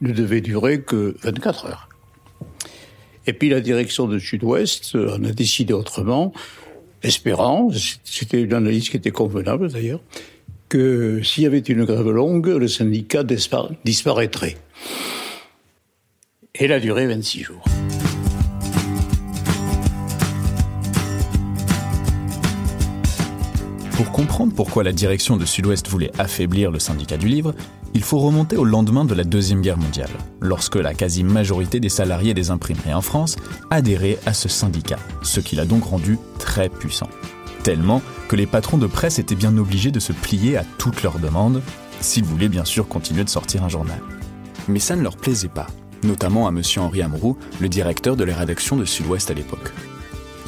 ne 0.00 0.12
devait 0.12 0.40
durer 0.40 0.80
que 0.82 1.16
24 1.22 1.66
heures. 1.66 1.88
Et 3.26 3.32
puis 3.32 3.48
la 3.48 3.60
direction 3.60 4.06
de 4.06 4.18
Sud-Ouest 4.18 4.94
en 4.94 5.24
a 5.24 5.32
décidé 5.32 5.72
autrement, 5.72 6.32
espérant, 7.02 7.70
c'était 8.04 8.42
une 8.42 8.54
analyse 8.54 8.88
qui 8.88 8.96
était 8.96 9.10
convenable 9.10 9.72
d'ailleurs, 9.72 10.00
que 10.68 11.22
s'il 11.22 11.42
y 11.42 11.46
avait 11.46 11.58
une 11.58 11.84
grève 11.84 12.08
longue, 12.08 12.46
le 12.46 12.68
syndicat 12.68 13.24
disparaîtrait. 13.84 14.56
Elle 16.54 16.72
a 16.72 16.80
duré 16.80 17.06
26 17.06 17.42
jours. 17.42 17.64
Comprendre 24.16 24.54
pourquoi 24.54 24.82
la 24.82 24.92
direction 24.92 25.36
de 25.36 25.44
Sud-Ouest 25.44 25.88
voulait 25.88 26.10
affaiblir 26.18 26.70
le 26.70 26.78
syndicat 26.78 27.18
du 27.18 27.28
livre, 27.28 27.54
il 27.92 28.02
faut 28.02 28.18
remonter 28.18 28.56
au 28.56 28.64
lendemain 28.64 29.04
de 29.04 29.14
la 29.14 29.24
Deuxième 29.24 29.60
Guerre 29.60 29.76
mondiale, 29.76 30.08
lorsque 30.40 30.76
la 30.76 30.94
quasi-majorité 30.94 31.80
des 31.80 31.90
salariés 31.90 32.32
des 32.32 32.50
imprimeries 32.50 32.94
en 32.94 33.02
France 33.02 33.36
adhéraient 33.70 34.18
à 34.24 34.32
ce 34.32 34.48
syndicat, 34.48 34.98
ce 35.20 35.40
qui 35.40 35.54
l'a 35.54 35.66
donc 35.66 35.84
rendu 35.84 36.18
très 36.38 36.70
puissant. 36.70 37.10
Tellement 37.62 38.00
que 38.28 38.36
les 38.36 38.46
patrons 38.46 38.78
de 38.78 38.86
presse 38.86 39.18
étaient 39.18 39.34
bien 39.34 39.54
obligés 39.58 39.90
de 39.90 40.00
se 40.00 40.14
plier 40.14 40.56
à 40.56 40.64
toutes 40.78 41.02
leurs 41.02 41.18
demandes, 41.18 41.60
s'ils 42.00 42.24
voulaient 42.24 42.48
bien 42.48 42.64
sûr 42.64 42.88
continuer 42.88 43.22
de 43.22 43.28
sortir 43.28 43.64
un 43.64 43.68
journal. 43.68 44.00
Mais 44.66 44.78
ça 44.78 44.96
ne 44.96 45.02
leur 45.02 45.18
plaisait 45.18 45.48
pas, 45.48 45.66
notamment 46.04 46.46
à 46.46 46.52
M. 46.52 46.62
Henri 46.78 47.02
Amroux, 47.02 47.36
le 47.60 47.68
directeur 47.68 48.16
de 48.16 48.24
la 48.24 48.34
rédaction 48.34 48.76
de 48.76 48.86
Sud-Ouest 48.86 49.30
à 49.30 49.34
l'époque. 49.34 49.74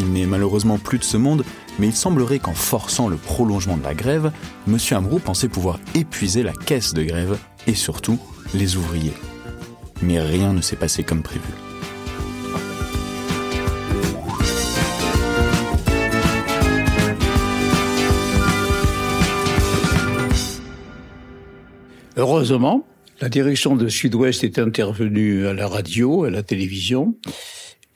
Il 0.01 0.13
n'est 0.13 0.27
malheureusement 0.27 0.79
plus 0.79 0.99
de 0.99 1.05
ce 1.05 1.17
monde, 1.17 1.45
mais 1.79 1.89
il 1.89 1.95
semblerait 1.95 2.39
qu'en 2.39 2.55
forçant 2.55 3.09
le 3.09 3.17
prolongement 3.17 3.77
de 3.77 3.83
la 3.83 3.95
grève, 3.95 4.33
M. 4.67 4.79
Amrou 4.93 5.19
pensait 5.19 5.49
pouvoir 5.49 5.81
épuiser 5.95 6.43
la 6.43 6.53
caisse 6.53 6.95
de 6.95 7.03
grève 7.03 7.39
et 7.67 7.75
surtout 7.75 8.19
les 8.55 8.77
ouvriers. 8.77 9.15
Mais 10.03 10.21
rien 10.21 10.53
ne 10.53 10.61
s'est 10.61 10.77
passé 10.77 11.03
comme 11.03 11.23
prévu. 11.23 11.49
Heureusement, 22.17 22.85
la 23.21 23.29
direction 23.29 23.77
de 23.77 23.89
Sud-Ouest 23.89 24.43
est 24.43 24.59
intervenue 24.59 25.47
à 25.47 25.53
la 25.53 25.69
radio, 25.69 26.25
à 26.25 26.31
la 26.31 26.43
télévision, 26.43 27.15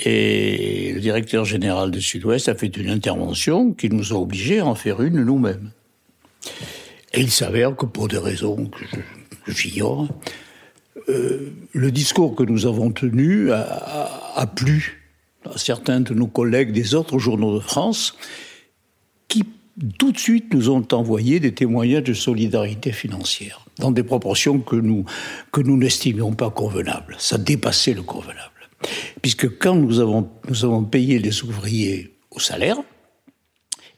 et 0.05 0.93
le 0.93 1.01
directeur 1.01 1.45
général 1.45 1.91
de 1.91 2.01
Sud-Ouest 2.01 2.49
a 2.49 2.55
fait 2.55 2.77
une 2.77 2.91
intervention 2.91 3.73
qui 3.73 3.89
nous 3.89 4.13
a 4.13 4.17
obligés 4.17 4.59
à 4.59 4.67
en 4.67 4.75
faire 4.75 5.01
une 5.01 5.23
nous-mêmes. 5.23 5.71
Et 7.13 7.21
il 7.21 7.31
s'avère 7.31 7.77
que 7.77 7.87
pour 7.87 8.09
des 8.09 8.19
raisons 8.19 8.67
que 8.67 9.53
j'ignore, 9.53 10.09
euh, 11.09 11.53
le 11.73 11.91
discours 11.91 12.35
que 12.35 12.43
nous 12.43 12.67
avons 12.67 12.91
tenu 12.91 13.53
a, 13.53 14.47
plu 14.57 15.03
à 15.45 15.59
certains 15.59 16.01
de 16.01 16.15
nos 16.15 16.27
collègues 16.27 16.73
des 16.73 16.95
autres 16.95 17.19
journaux 17.19 17.55
de 17.55 17.61
France 17.61 18.17
qui 19.29 19.45
tout 19.99 20.13
de 20.13 20.19
suite 20.19 20.53
nous 20.53 20.71
ont 20.71 20.87
envoyé 20.93 21.41
des 21.41 21.53
témoignages 21.53 22.05
de 22.05 22.13
solidarité 22.13 22.93
financière 22.93 23.65
dans 23.79 23.91
des 23.91 24.03
proportions 24.03 24.59
que 24.59 24.77
nous 24.77 25.05
que 25.51 25.61
nous 25.61 25.77
n'estimions 25.77 26.33
pas 26.33 26.51
convenables. 26.51 27.17
Ça 27.19 27.39
dépassait 27.39 27.95
le 27.95 28.03
convenable. 28.03 28.52
Puisque 29.21 29.59
quand 29.59 29.75
nous 29.75 30.01
avons, 30.01 30.85
payé 30.85 31.19
les 31.19 31.43
ouvriers 31.43 32.15
au 32.31 32.41
salaire, 32.41 32.77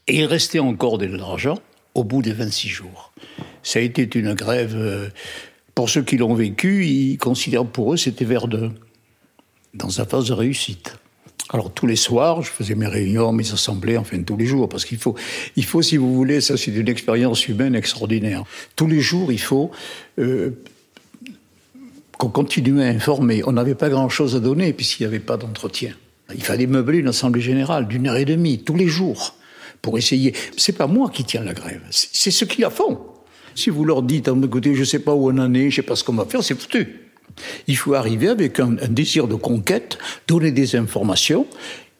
il 0.07 0.25
restait 0.25 0.59
encore 0.59 0.97
de 0.97 1.05
l'argent 1.05 1.59
au 1.93 2.03
bout 2.03 2.21
des 2.21 2.33
26 2.33 2.67
jours. 2.67 3.13
Ça 3.63 3.79
a 3.79 3.81
été 3.81 4.07
une 4.17 4.33
grève, 4.33 4.75
euh, 4.75 5.09
pour 5.73 5.89
ceux 5.89 6.03
qui 6.03 6.17
l'ont 6.17 6.35
vécu, 6.35 6.85
ils 6.85 7.17
considèrent 7.17 7.65
pour 7.65 7.93
eux 7.93 7.97
c'était 7.97 8.25
Verdun, 8.25 8.73
dans 9.73 9.89
sa 9.89 10.05
phase 10.05 10.27
de 10.27 10.33
réussite. 10.33 10.97
Alors 11.49 11.71
tous 11.71 11.85
les 11.85 11.95
soirs, 11.95 12.41
je 12.41 12.49
faisais 12.49 12.75
mes 12.75 12.87
réunions, 12.87 13.31
mes 13.31 13.51
assemblées, 13.51 13.97
enfin 13.97 14.21
tous 14.23 14.37
les 14.37 14.45
jours, 14.45 14.67
parce 14.67 14.83
qu'il 14.83 14.97
faut, 14.97 15.15
il 15.55 15.63
faut, 15.63 15.81
si 15.81 15.97
vous 15.97 16.13
voulez, 16.13 16.41
ça 16.41 16.57
c'est 16.57 16.71
une 16.71 16.89
expérience 16.89 17.47
humaine 17.47 17.75
extraordinaire. 17.75 18.43
Tous 18.75 18.87
les 18.87 18.99
jours, 18.99 19.31
il 19.31 19.39
faut 19.39 19.71
euh, 20.17 20.51
qu'on 22.17 22.29
continuait 22.29 22.85
à 22.85 22.89
informer. 22.89 23.41
On 23.45 23.53
n'avait 23.53 23.75
pas 23.75 23.89
grand-chose 23.89 24.35
à 24.35 24.39
donner 24.39 24.73
puisqu'il 24.73 25.03
n'y 25.03 25.07
avait 25.07 25.19
pas 25.19 25.37
d'entretien. 25.37 25.93
Il 26.33 26.43
fallait 26.43 26.67
meubler 26.67 26.99
une 26.99 27.07
assemblée 27.07 27.41
générale 27.41 27.87
d'une 27.87 28.07
heure 28.07 28.17
et 28.17 28.25
demie, 28.25 28.63
tous 28.63 28.75
les 28.75 28.87
jours, 28.87 29.35
pour 29.81 29.97
essayer. 29.97 30.33
C'est 30.57 30.77
pas 30.77 30.87
moi 30.87 31.09
qui 31.09 31.23
tiens 31.23 31.43
la 31.43 31.53
grève, 31.53 31.81
c'est 31.91 32.31
ceux 32.31 32.45
qui 32.45 32.61
la 32.61 32.69
font. 32.69 32.99
Si 33.53 33.69
vous 33.69 33.85
leur 33.85 34.01
dites, 34.01 34.29
écoutez, 34.43 34.73
je 34.73 34.81
ne 34.81 34.85
sais 34.85 34.99
pas 34.99 35.13
où 35.13 35.29
on 35.29 35.37
en 35.37 35.53
est, 35.53 35.69
je 35.69 35.77
sais 35.77 35.81
pas 35.81 35.95
ce 35.95 36.03
qu'on 36.03 36.13
va 36.13 36.25
faire, 36.25 36.43
c'est 36.43 36.59
foutu. 36.59 37.01
Il 37.67 37.77
faut 37.77 37.93
arriver 37.93 38.27
avec 38.27 38.59
un, 38.59 38.71
désir 38.89 39.27
de 39.27 39.35
conquête, 39.35 39.97
donner 40.27 40.51
des 40.51 40.75
informations. 40.75 41.47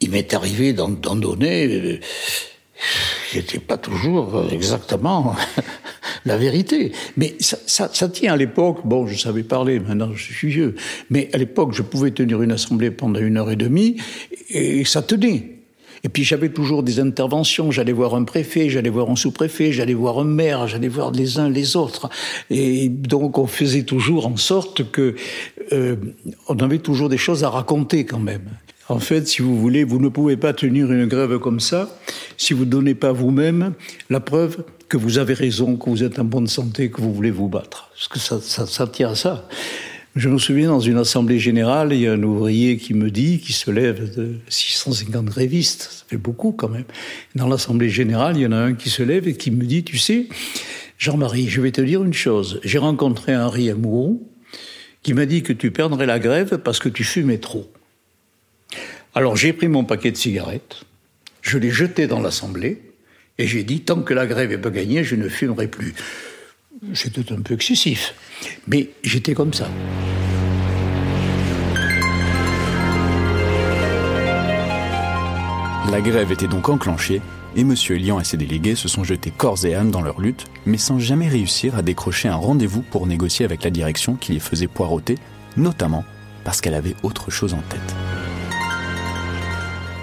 Il 0.02 0.12
m'est 0.12 0.34
arrivé 0.34 0.74
d'en 0.74 0.90
donner. 0.90 1.68
Euh, 1.68 2.00
n'était 3.34 3.60
pas 3.60 3.77
toujours 3.77 4.46
exactement 4.51 5.36
la 6.25 6.38
vérité. 6.38 6.92
Mais 7.18 7.36
ça 7.39 8.10
tient 8.10 8.34
à 8.34 8.38
l'époque, 8.38 8.80
bon, 8.86 9.08
je 9.08 9.18
savais 9.18 9.44
parler, 9.44 9.80
maintenant 9.80 10.13
je 10.13 10.34
suis 10.34 10.50
vieux, 10.50 10.75
mais 11.10 11.30
à 11.34 11.38
l'époque, 11.38 11.74
je 11.74 11.82
pouvais 11.82 12.12
tenir 12.12 12.42
une 12.42 12.51
assemblée 12.51 12.92
pendant 12.92 13.20
une 13.20 13.38
heure 13.38 13.51
et 13.51 13.56
demie, 13.56 13.98
et 14.50 14.86
ça 14.86 15.01
tenait. 15.01 15.56
Et 16.06 16.10
puis 16.10 16.24
j'avais 16.24 16.50
toujours 16.50 16.84
des 16.84 17.00
interventions, 17.00 17.72
j'allais 17.72 17.92
voir 17.92 18.13
un 18.13 18.25
préfet, 18.25 18.70
j'allais 18.70 18.92
voir 18.92 19.10
un 19.10 19.15
sous-préfet, 19.15 19.72
j'allais 19.72 19.96
voir 19.96 20.20
un 20.20 20.24
maire, 20.24 20.68
j'allais 20.68 20.88
voir 20.88 21.10
les 21.10 21.39
uns 21.39 21.50
les 21.50 21.75
autres. 21.75 22.12
Et 22.51 22.89
donc 22.89 23.39
on 23.39 23.48
faisait 23.48 23.82
toujours 23.82 24.27
en 24.27 24.38
sorte 24.38 24.92
que 24.92 25.15
euh, 25.74 25.96
on 26.48 26.58
avait 26.58 26.77
toujours 26.77 27.10
des 27.10 27.18
choses 27.18 27.44
à 27.44 27.50
raconter 27.50 28.06
quand 28.06 28.20
même. 28.20 28.44
En 28.88 29.00
fait, 29.00 29.27
si 29.27 29.42
vous 29.42 29.60
voulez, 29.60 29.84
vous 29.84 30.00
ne 30.00 30.10
pouvez 30.10 30.38
pas 30.38 30.54
tenir 30.54 30.92
une 30.92 31.08
grève 31.08 31.39
comme 31.39 31.60
ça 31.60 31.89
si 32.38 32.54
vous 32.54 32.65
ne 32.65 32.70
donnez 32.70 32.94
pas 32.94 33.12
vous-même 33.12 33.74
la 34.10 34.20
preuve 34.20 34.63
que 34.89 34.98
vous 34.98 35.18
avez 35.18 35.34
raison, 35.34 35.75
que 35.75 35.89
vous 35.89 36.04
êtes 36.04 36.20
en 36.20 36.24
bonne 36.24 36.48
santé, 36.48 36.92
que 36.92 37.01
vous 37.01 37.13
voulez 37.13 37.32
vous 37.32 37.50
battre. 37.50 37.89
Parce 37.94 38.08
que 38.08 38.20
ça, 38.20 38.39
ça, 38.42 38.68
ça 38.68 38.86
tient 38.86 39.12
à 39.12 39.15
ça. 39.15 39.48
Je 40.15 40.30
me 40.30 40.38
souviens, 40.38 40.70
dans 40.70 40.80
une 40.80 40.98
assemblée 40.98 41.39
générale, 41.39 41.92
il 41.92 42.01
y 42.01 42.08
a 42.08 42.13
un 42.13 42.24
ouvrier 42.24 42.77
qui 42.77 42.94
me 42.94 43.12
dit, 43.12 43.39
qui 43.39 43.51
se 43.51 43.70
lève 43.70 44.15
de 44.15 44.36
650 44.48 45.25
grévistes, 45.25 45.89
ça 45.92 46.06
fait 46.08 46.18
beaucoup 46.18 46.54
quand 46.54 46.70
même. 46.70 46.86
Dans 47.36 47.48
l'assemblée 47.48 47.89
générale, 47.89 48.38
il 48.38 48.44
y 48.44 48.46
en 48.46 48.54
a 48.54 48.58
un 48.58 48.75
qui 48.75 48.89
se 48.89 49.04
lève 49.04 49.27
et 49.27 49.36
qui 49.36 49.51
me 49.51 49.65
dit, 49.65 49.84
tu 49.84 49.98
sais, 49.98 50.30
Jean-Marie, 50.98 51.50
je 51.50 51.60
vais 51.60 51.72
te 51.72 51.82
dire 51.82 52.01
une 52.01 52.13
chose. 52.13 52.62
J'ai 52.63 52.77
rencontré 52.77 53.36
Henri 53.36 53.70
Amouron 53.70 54.22
qui 55.04 55.13
m'a 55.13 55.25
dit 55.25 55.44
que 55.44 55.51
tu 55.51 55.72
perdrais 55.72 56.06
la 56.06 56.20
grève 56.20 56.60
parce 56.60 56.80
que 56.80 56.88
tu 56.88 57.04
fumais 57.04 57.39
trop. 57.39 57.70
Alors 59.18 59.38
j'ai 59.38 59.54
pris 59.54 59.70
mon 59.70 59.86
paquet 59.86 60.12
de 60.12 60.18
cigarettes, 60.18 60.84
je 61.42 61.58
l'ai 61.58 61.72
jeté 61.72 62.06
dans 62.06 62.20
l'assemblée, 62.20 62.82
et 63.38 63.48
j'ai 63.48 63.64
dit, 63.64 63.80
tant 63.80 64.02
que 64.02 64.14
la 64.14 64.28
grève 64.28 64.50
n'est 64.50 64.58
pas 64.58 64.70
gagnée, 64.70 65.06
je 65.06 65.16
ne 65.16 65.30
fumerai 65.30 65.70
plus. 65.70 65.94
C'était 66.94 67.32
un 67.32 67.42
peu 67.42 67.54
excessif, 67.54 68.14
mais 68.68 68.90
j'étais 69.04 69.34
comme 69.34 69.54
ça. 69.54 69.70
La 75.90 76.02
grève 76.02 76.34
était 76.34 76.50
donc 76.50 76.68
enclenchée 76.68 77.22
et 77.56 77.62
M. 77.62 77.74
Elian 77.92 78.20
et 78.20 78.26
ses 78.26 78.36
délégués 78.36 78.76
se 78.76 78.90
sont 78.90 79.06
jetés 79.06 79.32
corps 79.32 79.66
et 79.66 79.76
âme 79.76 79.92
dans 79.92 80.02
leur 80.02 80.20
lutte, 80.20 80.44
mais 80.66 80.78
sans 80.78 81.00
jamais 81.00 81.30
réussir 81.30 81.78
à 81.78 81.82
décrocher 81.82 82.28
un 82.28 82.36
rendez-vous 82.36 82.82
pour 82.82 83.08
négocier 83.08 83.46
avec 83.46 83.64
la 83.64 83.70
direction 83.70 84.16
qui 84.16 84.34
les 84.34 84.42
faisait 84.42 84.68
poireauter, 84.68 85.16
notamment 85.56 86.04
parce 86.44 86.60
qu'elle 86.60 86.74
avait 86.74 86.96
autre 87.02 87.32
chose 87.32 87.54
en 87.54 87.62
tête. 87.70 88.05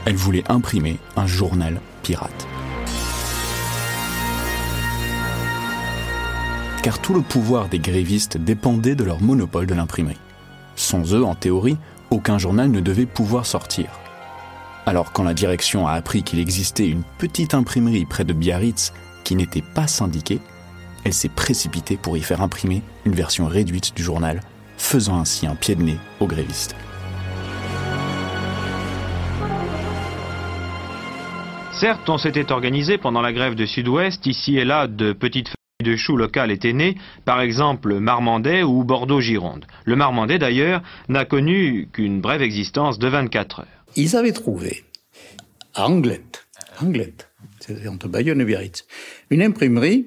Elle 0.04 0.16
voulait 0.16 0.42
imprimer 0.50 0.98
un 1.16 1.26
journal 1.26 1.80
pirate. 2.02 2.48
Car 6.82 6.98
tout 7.00 7.14
le 7.14 7.20
pouvoir 7.20 7.68
des 7.68 7.78
grévistes 7.78 8.36
dépendait 8.36 8.96
de 8.96 9.04
leur 9.04 9.22
monopole 9.22 9.66
de 9.66 9.74
l'imprimerie. 9.74 10.18
Sans 10.74 11.14
eux, 11.14 11.24
en 11.24 11.36
théorie, 11.36 11.76
aucun 12.10 12.38
journal 12.38 12.70
ne 12.70 12.80
devait 12.80 13.06
pouvoir 13.06 13.46
sortir. 13.46 13.86
Alors 14.86 15.12
quand 15.12 15.22
la 15.22 15.34
direction 15.34 15.86
a 15.86 15.92
appris 15.92 16.24
qu'il 16.24 16.40
existait 16.40 16.88
une 16.88 17.04
petite 17.18 17.54
imprimerie 17.54 18.04
près 18.04 18.24
de 18.24 18.32
Biarritz 18.32 18.92
qui 19.22 19.36
n'était 19.36 19.62
pas 19.62 19.86
syndiquée, 19.86 20.40
elle 21.04 21.14
s'est 21.14 21.28
précipitée 21.28 21.96
pour 21.96 22.16
y 22.16 22.20
faire 22.20 22.42
imprimer 22.42 22.82
une 23.04 23.14
version 23.14 23.46
réduite 23.46 23.94
du 23.94 24.02
journal, 24.02 24.40
faisant 24.76 25.20
ainsi 25.20 25.46
un 25.46 25.54
pied 25.54 25.76
de 25.76 25.82
nez 25.82 25.98
aux 26.18 26.26
grévistes. 26.26 26.74
Certes, 31.82 32.08
on 32.08 32.16
s'était 32.16 32.52
organisé 32.52 32.96
pendant 32.96 33.20
la 33.20 33.32
grève 33.32 33.56
de 33.56 33.66
Sud-Ouest, 33.66 34.24
ici 34.26 34.56
et 34.56 34.64
là, 34.64 34.86
de 34.86 35.12
petites 35.12 35.48
familles 35.48 35.92
de 35.92 35.96
choux 35.96 36.16
locales 36.16 36.52
étaient 36.52 36.72
nées, 36.72 36.96
par 37.24 37.40
exemple 37.40 37.98
Marmandais 37.98 38.62
ou 38.62 38.84
Bordeaux-Gironde. 38.84 39.66
Le 39.84 39.96
Marmandais, 39.96 40.38
d'ailleurs, 40.38 40.80
n'a 41.08 41.24
connu 41.24 41.88
qu'une 41.92 42.20
brève 42.20 42.40
existence 42.40 43.00
de 43.00 43.08
24 43.08 43.58
heures. 43.58 43.84
Ils 43.96 44.14
avaient 44.14 44.30
trouvé 44.30 44.84
à 45.74 45.88
Anglette, 45.88 46.46
Anglette, 46.80 47.30
c'est 47.58 47.88
entre 47.88 48.06
Bayonne 48.06 48.40
et 48.40 48.44
Biarritz, 48.44 48.86
une 49.30 49.42
imprimerie 49.42 50.06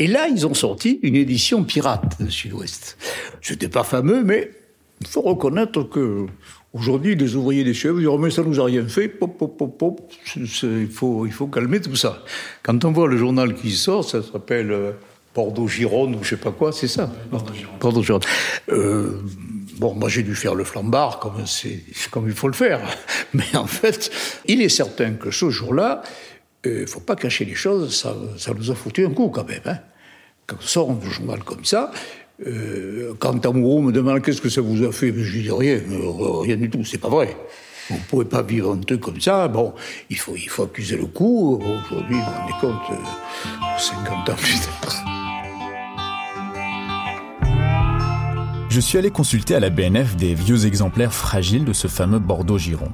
et 0.00 0.08
là, 0.08 0.26
ils 0.26 0.48
ont 0.48 0.54
sorti 0.54 0.98
une 1.04 1.14
édition 1.14 1.62
pirate 1.62 2.20
de 2.20 2.28
Sud-Ouest. 2.28 2.98
C'était 3.40 3.68
pas 3.68 3.84
fameux, 3.84 4.24
mais 4.24 4.50
il 5.00 5.06
faut 5.06 5.22
reconnaître 5.22 5.84
que 5.84 6.26
aujourd'hui, 6.74 7.14
les 7.14 7.36
ouvriers 7.36 7.64
des 7.64 7.72
chefs 7.72 7.96
disent 7.96 8.06
oh, 8.06 8.18
mais 8.18 8.30
ça 8.30 8.42
nous 8.42 8.60
a 8.60 8.64
rien 8.64 8.86
fait, 8.86 9.08
pop, 9.08 9.38
pop, 9.38 9.56
pop, 9.56 9.78
pop. 9.78 10.12
il, 10.36 10.88
faut, 10.88 11.24
il 11.24 11.32
faut 11.32 11.46
calmer 11.46 11.80
tout 11.80 11.96
ça. 11.96 12.22
Quand 12.62 12.84
on 12.84 12.92
voit 12.92 13.08
le 13.08 13.16
journal 13.16 13.54
qui 13.54 13.70
sort, 13.70 14.04
ça 14.04 14.22
s'appelle 14.22 14.70
euh, 14.72 14.92
Bordeaux-Gironde 15.34 16.16
ou 16.16 16.24
je 16.24 16.30
sais 16.30 16.36
pas 16.36 16.50
quoi, 16.50 16.72
c'est 16.72 16.88
ça 16.88 17.10
Bordeaux-Gironde. 17.80 18.24
euh, 18.68 19.22
bon, 19.78 19.94
moi 19.94 20.08
j'ai 20.08 20.22
dû 20.22 20.34
faire 20.34 20.54
le 20.54 20.64
flambard 20.64 21.20
comme, 21.20 21.44
comme 22.10 22.28
il 22.28 22.34
faut 22.34 22.48
le 22.48 22.54
faire. 22.54 22.80
Mais 23.32 23.56
en 23.56 23.66
fait, 23.66 24.10
il 24.46 24.60
est 24.60 24.68
certain 24.68 25.14
que 25.14 25.30
ce 25.30 25.50
jour-là, 25.50 26.02
il 26.64 26.70
euh, 26.70 26.80
ne 26.82 26.86
faut 26.86 27.00
pas 27.00 27.16
cacher 27.16 27.44
les 27.44 27.54
choses, 27.54 27.94
ça, 27.94 28.14
ça, 28.36 28.52
nous 28.54 28.70
a 28.70 28.74
foutu 28.74 29.06
un 29.06 29.10
coup 29.10 29.28
quand 29.28 29.46
même. 29.46 29.60
Hein. 29.66 29.78
Quand 30.46 30.56
on 30.58 30.66
sort 30.66 30.90
un 30.90 31.10
journal 31.10 31.42
comme 31.42 31.64
ça, 31.64 31.90
euh, 32.46 33.14
quand 33.18 33.46
Amoureux 33.46 33.82
me 33.82 33.92
demande 33.92 34.22
qu'est-ce 34.22 34.40
que 34.40 34.48
ça 34.48 34.60
vous 34.60 34.82
a 34.82 34.92
fait, 34.92 35.12
je 35.16 35.38
dis 35.38 35.50
rien, 35.50 35.76
euh, 35.76 36.40
rien 36.40 36.56
du 36.56 36.68
tout, 36.68 36.84
c'est 36.84 36.98
pas 36.98 37.08
vrai. 37.08 37.36
Vous 37.90 37.96
ne 37.96 38.00
pouvez 38.08 38.24
pas 38.24 38.42
vivre 38.42 38.72
un 38.72 38.78
truc 38.78 39.00
comme 39.00 39.20
ça. 39.20 39.46
Bon, 39.46 39.74
il 40.08 40.18
faut, 40.18 40.34
il 40.34 40.48
faut 40.48 40.62
accuser 40.62 40.96
le 40.96 41.06
coup. 41.06 41.60
Aujourd'hui, 41.62 42.16
on 42.16 42.48
est 42.48 42.60
compte, 42.60 42.98
50 43.78 44.30
ans 44.30 44.34
plus 44.36 44.60
tard. 44.60 45.04
Je 48.70 48.80
suis 48.80 48.98
allé 48.98 49.10
consulter 49.10 49.54
à 49.54 49.60
la 49.60 49.70
BNF 49.70 50.16
des 50.16 50.34
vieux 50.34 50.66
exemplaires 50.66 51.14
fragiles 51.14 51.64
de 51.64 51.72
ce 51.72 51.86
fameux 51.86 52.18
Bordeaux-Gironde. 52.18 52.90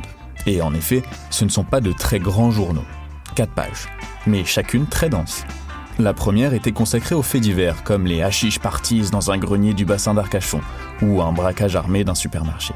Et 0.47 0.61
en 0.61 0.75
effet, 0.75 1.02
ce 1.30 1.44
ne 1.44 1.50
sont 1.50 1.64
pas 1.64 1.80
de 1.80 1.92
très 1.92 2.18
grands 2.18 2.50
journaux. 2.50 2.85
4 3.37 3.52
pages, 3.54 3.88
mais 4.26 4.44
chacune 4.44 4.87
très 4.87 5.09
dense. 5.09 5.44
La 5.99 6.14
première 6.14 6.54
était 6.54 6.73
consacrée 6.73 7.14
aux 7.14 7.23
faits 7.23 7.42
divers, 7.42 7.82
comme 7.82 8.06
les 8.06 8.23
hashish 8.23 8.59
parties 8.59 9.11
dans 9.11 9.30
un 9.30 9.38
grenier 9.38 9.75
du 9.75 9.85
bassin 9.85 10.14
d'Arcachon 10.14 10.61
ou 11.02 11.20
un 11.20 11.32
braquage 11.32 11.76
armé 11.76 12.04
d'un 12.04 12.14
supermarché. 12.14 12.75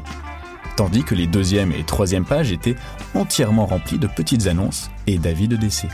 Tandis 0.76 1.04
que 1.04 1.14
les 1.14 1.26
deuxième 1.26 1.72
et 1.72 1.84
troisième 1.84 2.24
pages 2.24 2.52
étaient 2.52 2.76
entièrement 3.14 3.66
remplies 3.66 3.98
de 3.98 4.08
petites 4.08 4.46
annonces 4.46 4.90
et 5.06 5.18
d'avis 5.18 5.48
de 5.48 5.56
décès. 5.56 5.88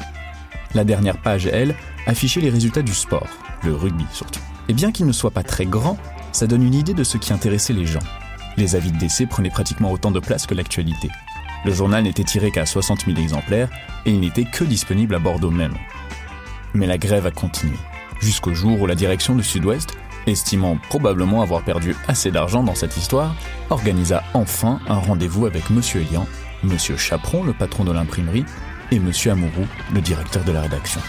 La 0.75 0.85
dernière 0.85 1.19
page, 1.19 1.47
elle, 1.47 1.75
affichait 2.07 2.41
les 2.41 2.51
résultats 2.51 2.83
du 2.83 2.95
sport, 2.95 3.29
le 3.63 3.75
rugby 3.75 4.07
surtout. 4.13 4.41
Et 4.69 4.73
bien 4.73 4.91
qu'il 4.91 5.07
ne 5.07 5.13
soit 5.13 5.33
pas 5.33 5.43
très 5.43 5.67
grand, 5.67 5.99
ça 6.33 6.47
donne 6.47 6.63
une 6.63 6.75
idée 6.75 6.95
de 6.95 7.05
ce 7.05 7.19
qui 7.19 7.33
intéressait 7.33 7.73
les 7.73 7.87
gens. 7.87 7.99
Les 8.57 8.77
avis 8.77 8.93
de 8.93 8.99
décès 8.99 9.27
prenaient 9.27 9.51
pratiquement 9.51 9.93
autant 9.93 10.11
de 10.11 10.21
place 10.21 10.47
que 10.47 10.55
l'actualité. 10.55 11.09
Le 11.65 11.73
journal 11.73 12.05
n'était 12.05 12.25
tiré 12.25 12.51
qu'à 12.51 12.65
60 12.65 13.05
000 13.05 13.19
exemplaires 13.19 13.69
et 14.07 14.11
il 14.11 14.21
n'était 14.21 14.45
que 14.45 14.65
disponible 14.65 15.15
à 15.15 15.19
Bordeaux 15.19 15.51
même. 15.51 15.75
Mais 16.75 16.87
la 16.87 16.99
grève 16.99 17.27
a 17.27 17.31
continué, 17.31 17.77
jusqu'au 18.21 18.55
jour 18.55 18.81
où 18.81 18.87
la 18.87 18.95
direction 18.95 19.35
du 19.35 19.43
Sud-Ouest, 19.43 19.97
estimant 20.27 20.79
probablement 20.89 21.43
avoir 21.43 21.65
perdu 21.65 21.97
assez 22.07 22.31
d'argent 22.31 22.63
dans 22.63 22.75
cette 22.75 22.97
histoire, 22.97 23.35
organisa 23.71 24.23
enfin 24.35 24.81
un 24.89 24.99
rendez-vous 24.99 25.47
avec 25.47 25.65
M. 25.71 25.81
Elian, 25.97 26.27
M. 26.63 26.77
Chaperon, 26.97 27.43
le 27.43 27.53
patron 27.53 27.85
de 27.85 27.93
l'imprimerie, 27.93 28.45
et 28.93 28.97
M. 28.97 29.11
Amourou, 29.27 29.67
le 29.93 30.01
directeur 30.01 30.45
de 30.45 30.53
la 30.53 30.63
rédaction. 30.63 31.01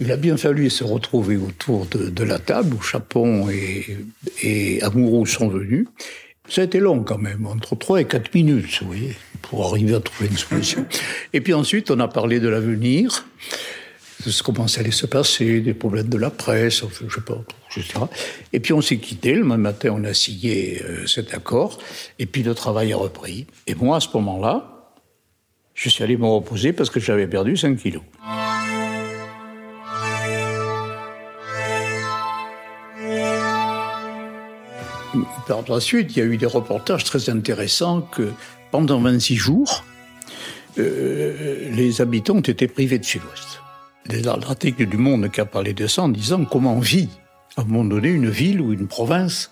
Il 0.00 0.10
a 0.10 0.16
bien 0.16 0.36
fallu 0.36 0.70
se 0.70 0.82
retrouver 0.82 1.36
autour 1.36 1.86
de, 1.86 2.24
la 2.24 2.38
table 2.38 2.74
où 2.74 2.82
Chapon 2.82 3.48
et, 3.48 3.96
et 4.42 4.80
sont 5.26 5.48
venus 5.48 5.86
ça 6.48 6.60
a 6.60 6.64
été 6.64 6.78
long 6.78 7.02
quand 7.02 7.18
même, 7.18 7.46
entre 7.46 7.74
3 7.74 8.02
et 8.02 8.04
4 8.04 8.34
minutes, 8.34 8.80
vous 8.82 8.88
voyez, 8.88 9.16
pour 9.42 9.66
arriver 9.66 9.94
à 9.94 10.00
trouver 10.00 10.28
une 10.30 10.36
solution. 10.36 10.86
Et 11.32 11.40
puis 11.40 11.54
ensuite, 11.54 11.90
on 11.90 12.00
a 12.00 12.08
parlé 12.08 12.38
de 12.40 12.48
l'avenir, 12.48 13.26
de 14.24 14.30
ce 14.30 14.42
comment 14.42 14.68
ça 14.68 14.80
allait 14.80 14.90
se 14.90 15.06
passer, 15.06 15.60
des 15.60 15.74
problèmes 15.74 16.08
de 16.08 16.18
la 16.18 16.30
presse, 16.30 16.82
je 17.08 17.14
sais 17.14 17.20
pas, 17.22 17.42
etc. 17.76 18.00
Et 18.52 18.60
puis 18.60 18.72
on 18.72 18.80
s'est 18.80 18.98
quitté, 18.98 19.34
le 19.34 19.44
même 19.44 19.60
matin, 19.60 19.90
on 19.92 20.04
a 20.04 20.14
signé 20.14 20.82
euh, 20.82 21.06
cet 21.06 21.34
accord, 21.34 21.78
et 22.18 22.26
puis 22.26 22.42
le 22.42 22.54
travail 22.54 22.92
a 22.92 22.96
repris. 22.96 23.46
Et 23.66 23.74
moi, 23.74 23.96
à 23.96 24.00
ce 24.00 24.08
moment-là, 24.14 24.92
je 25.74 25.88
suis 25.88 26.04
allé 26.04 26.16
me 26.16 26.26
reposer 26.26 26.72
parce 26.72 26.90
que 26.90 27.00
j'avais 27.00 27.26
perdu 27.26 27.56
5 27.56 27.76
kilos. 27.76 28.02
Par 35.46 35.62
la 35.68 35.80
suite, 35.80 36.16
il 36.16 36.18
y 36.18 36.22
a 36.22 36.24
eu 36.24 36.36
des 36.36 36.46
reportages 36.46 37.04
très 37.04 37.30
intéressants 37.30 38.02
que 38.02 38.30
pendant 38.70 39.00
26 39.00 39.36
jours, 39.36 39.84
euh, 40.78 41.70
les 41.70 42.00
habitants 42.00 42.36
ont 42.36 42.40
été 42.40 42.66
privés 42.66 42.98
de 42.98 43.04
Sud-Ouest. 43.04 43.60
L'article 44.24 44.86
du 44.86 44.96
Monde 44.96 45.30
qui 45.30 45.40
a 45.40 45.44
parlé 45.44 45.72
de 45.72 45.86
ça 45.86 46.02
en 46.02 46.08
disant 46.08 46.44
comment 46.44 46.78
vit, 46.78 47.08
à 47.56 47.62
un 47.62 47.64
moment 47.64 47.84
donné, 47.84 48.08
une 48.08 48.28
ville 48.28 48.60
ou 48.60 48.72
une 48.72 48.86
province 48.86 49.50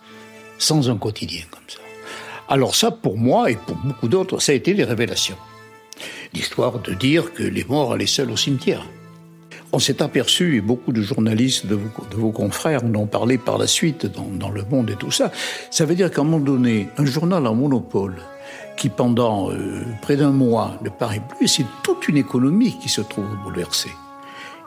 sans 0.58 0.90
un 0.90 0.96
quotidien 0.96 1.42
comme 1.50 1.62
ça. 1.68 1.78
Alors 2.48 2.74
ça, 2.74 2.90
pour 2.90 3.16
moi 3.16 3.50
et 3.50 3.56
pour 3.56 3.76
beaucoup 3.76 4.08
d'autres, 4.08 4.40
ça 4.40 4.52
a 4.52 4.54
été 4.54 4.74
des 4.74 4.84
révélations. 4.84 5.38
L'histoire 6.34 6.78
de 6.80 6.92
dire 6.92 7.32
que 7.32 7.42
les 7.42 7.64
morts 7.64 7.92
allaient 7.92 8.06
seuls 8.06 8.30
au 8.30 8.36
cimetière. 8.36 8.84
On 9.74 9.78
s'est 9.78 10.02
aperçu, 10.02 10.56
et 10.56 10.60
beaucoup 10.60 10.92
de 10.92 11.00
journalistes 11.00 11.66
de 11.66 11.78
vos, 12.14 12.30
confrères 12.30 12.84
en 12.84 12.94
ont 12.94 13.06
parlé 13.06 13.38
par 13.38 13.56
la 13.56 13.66
suite 13.66 14.06
dans, 14.06 14.50
Le 14.50 14.64
Monde 14.64 14.90
et 14.90 14.96
tout 14.96 15.10
ça, 15.10 15.32
ça 15.70 15.86
veut 15.86 15.94
dire 15.94 16.10
qu'à 16.10 16.20
un 16.20 16.24
moment 16.24 16.44
donné, 16.44 16.88
un 16.98 17.06
journal 17.06 17.46
en 17.46 17.54
monopole, 17.54 18.16
qui 18.76 18.90
pendant 18.90 19.50
euh, 19.50 19.82
près 20.02 20.16
d'un 20.16 20.30
mois 20.30 20.78
ne 20.82 20.90
paraît 20.90 21.22
plus, 21.38 21.48
c'est 21.48 21.64
toute 21.82 22.06
une 22.08 22.18
économie 22.18 22.78
qui 22.78 22.90
se 22.90 23.00
trouve 23.00 23.24
bouleversée. 23.44 23.92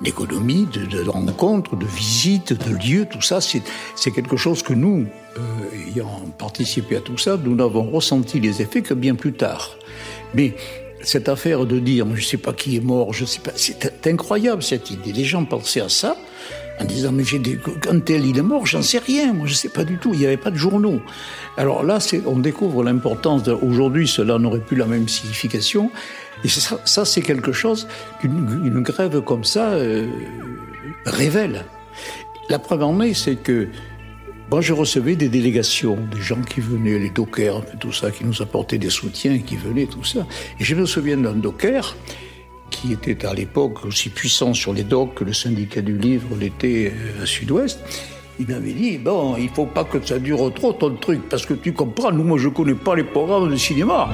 Une 0.02 0.08
économie 0.08 0.68
de, 0.74 1.08
rencontres, 1.08 1.76
de 1.76 1.86
visites, 1.86 2.54
de 2.54 2.76
lieux, 2.76 3.06
tout 3.06 3.22
ça, 3.22 3.40
c'est 3.42 4.12
quelque 4.12 4.38
chose 4.38 4.64
que 4.64 4.74
nous, 4.74 5.06
euh, 5.38 5.92
ayant 5.94 6.22
participé 6.38 6.98
à 6.98 7.02
tout 7.02 7.18
ça, 7.18 7.38
nous 7.42 7.56
n'avons 7.56 7.84
ressenti 7.92 8.40
les 8.40 8.62
effets 8.62 8.82
que 8.82 8.94
bien 8.96 9.16
plus 9.16 9.34
tard. 9.34 9.78
Mais 10.34 10.56
cette 11.06 11.30
affaire 11.30 11.66
de 11.66 11.80
dire, 11.80 12.06
je 12.14 12.22
ne 12.22 12.26
sais 12.26 12.38
pas 12.38 12.54
qui 12.54 12.76
est 12.76 12.84
mort, 12.84 13.14
je 13.14 13.26
sais 13.26 13.40
pas, 13.40 13.52
c'est 13.56 14.08
incroyable 14.08 14.64
cette 14.64 14.92
idée. 14.92 15.14
Les 15.14 15.24
gens 15.24 15.46
pensaient 15.46 15.82
à 15.82 15.90
ça 15.90 16.18
en 16.80 16.86
disant, 16.86 17.12
mais 17.12 17.24
quand 17.82 18.04
tel 18.04 18.26
il 18.26 18.38
est 18.38 18.42
mort, 18.42 18.66
j'en 18.66 18.82
sais 18.82 18.98
rien, 18.98 19.34
moi 19.34 19.48
je 19.48 19.54
sais 19.54 19.70
pas 19.70 19.84
du 19.84 19.98
tout, 19.98 20.12
il 20.14 20.20
n'y 20.20 20.26
avait 20.26 20.36
pas 20.38 20.52
de 20.52 20.58
journaux. 20.58 21.00
Alors 21.58 21.84
là, 21.84 22.00
on 22.26 22.40
découvre 22.40 22.84
l'importance, 22.84 23.48
aujourd'hui 23.48 24.08
cela 24.08 24.38
n'aurait 24.38 24.60
plus 24.60 24.76
la 24.76 24.86
même 24.86 25.08
signification, 25.08 25.92
et 26.44 26.50
ça, 26.50 26.80
ça 26.84 27.06
c'est 27.06 27.22
quelque 27.22 27.54
chose 27.54 27.88
qu'une 28.20 28.82
grève 28.82 29.22
comme 29.22 29.44
ça 29.44 29.74
euh, 29.74 30.08
révèle. 31.06 31.66
La 32.50 32.60
preuve 32.60 32.84
en 32.84 33.00
est, 33.02 33.14
c'est 33.14 33.36
que 33.36 33.70
moi, 34.52 34.62
je 34.62 34.74
recevais 34.74 35.16
des 35.16 35.28
délégations, 35.28 35.98
des 36.14 36.22
gens 36.22 36.42
qui 36.42 36.62
venaient, 36.62 37.00
les 37.00 37.10
dockers, 37.10 37.64
tout 37.80 37.92
ça, 37.92 38.12
qui 38.12 38.24
nous 38.24 38.42
apportaient 38.42 38.78
des 38.78 38.92
soutiens, 38.92 39.40
qui 39.40 39.56
venaient, 39.56 39.88
tout 39.88 40.04
ça. 40.04 40.28
Et 40.60 40.64
je 40.64 40.76
me 40.76 40.86
souviens 40.86 41.18
d'un 41.18 41.34
docker 41.34 41.96
qui 42.70 42.94
était 42.94 43.26
à 43.26 43.34
l'époque 43.34 43.86
aussi 43.86 44.10
puissant 44.10 44.54
sur 44.54 44.74
les 44.74 44.84
docks 44.84 45.16
que 45.16 45.24
le 45.24 45.34
syndicat 45.34 45.82
du 45.82 45.98
livre 45.98 46.28
l'était 46.40 46.94
euh, 46.96 47.24
à 47.24 47.26
Sud-Ouest. 47.26 47.80
Il 48.40 48.48
m'avait 48.48 48.74
dit, 48.74 48.98
bon, 48.98 49.36
il 49.38 49.50
faut 49.50 49.66
pas 49.66 49.84
que 49.84 50.06
ça 50.06 50.20
dure 50.20 50.54
trop 50.54 50.74
ton 50.74 50.96
truc, 50.96 51.28
parce 51.30 51.46
que 51.46 51.54
tu 51.56 51.74
comprends, 51.74 52.12
nous, 52.12 52.24
moi, 52.24 52.38
je 52.38 52.50
connais 52.50 52.76
pas 52.76 52.96
les 52.96 53.04
programmes 53.04 53.50
de 53.50 53.56
cinéma. 53.56 54.10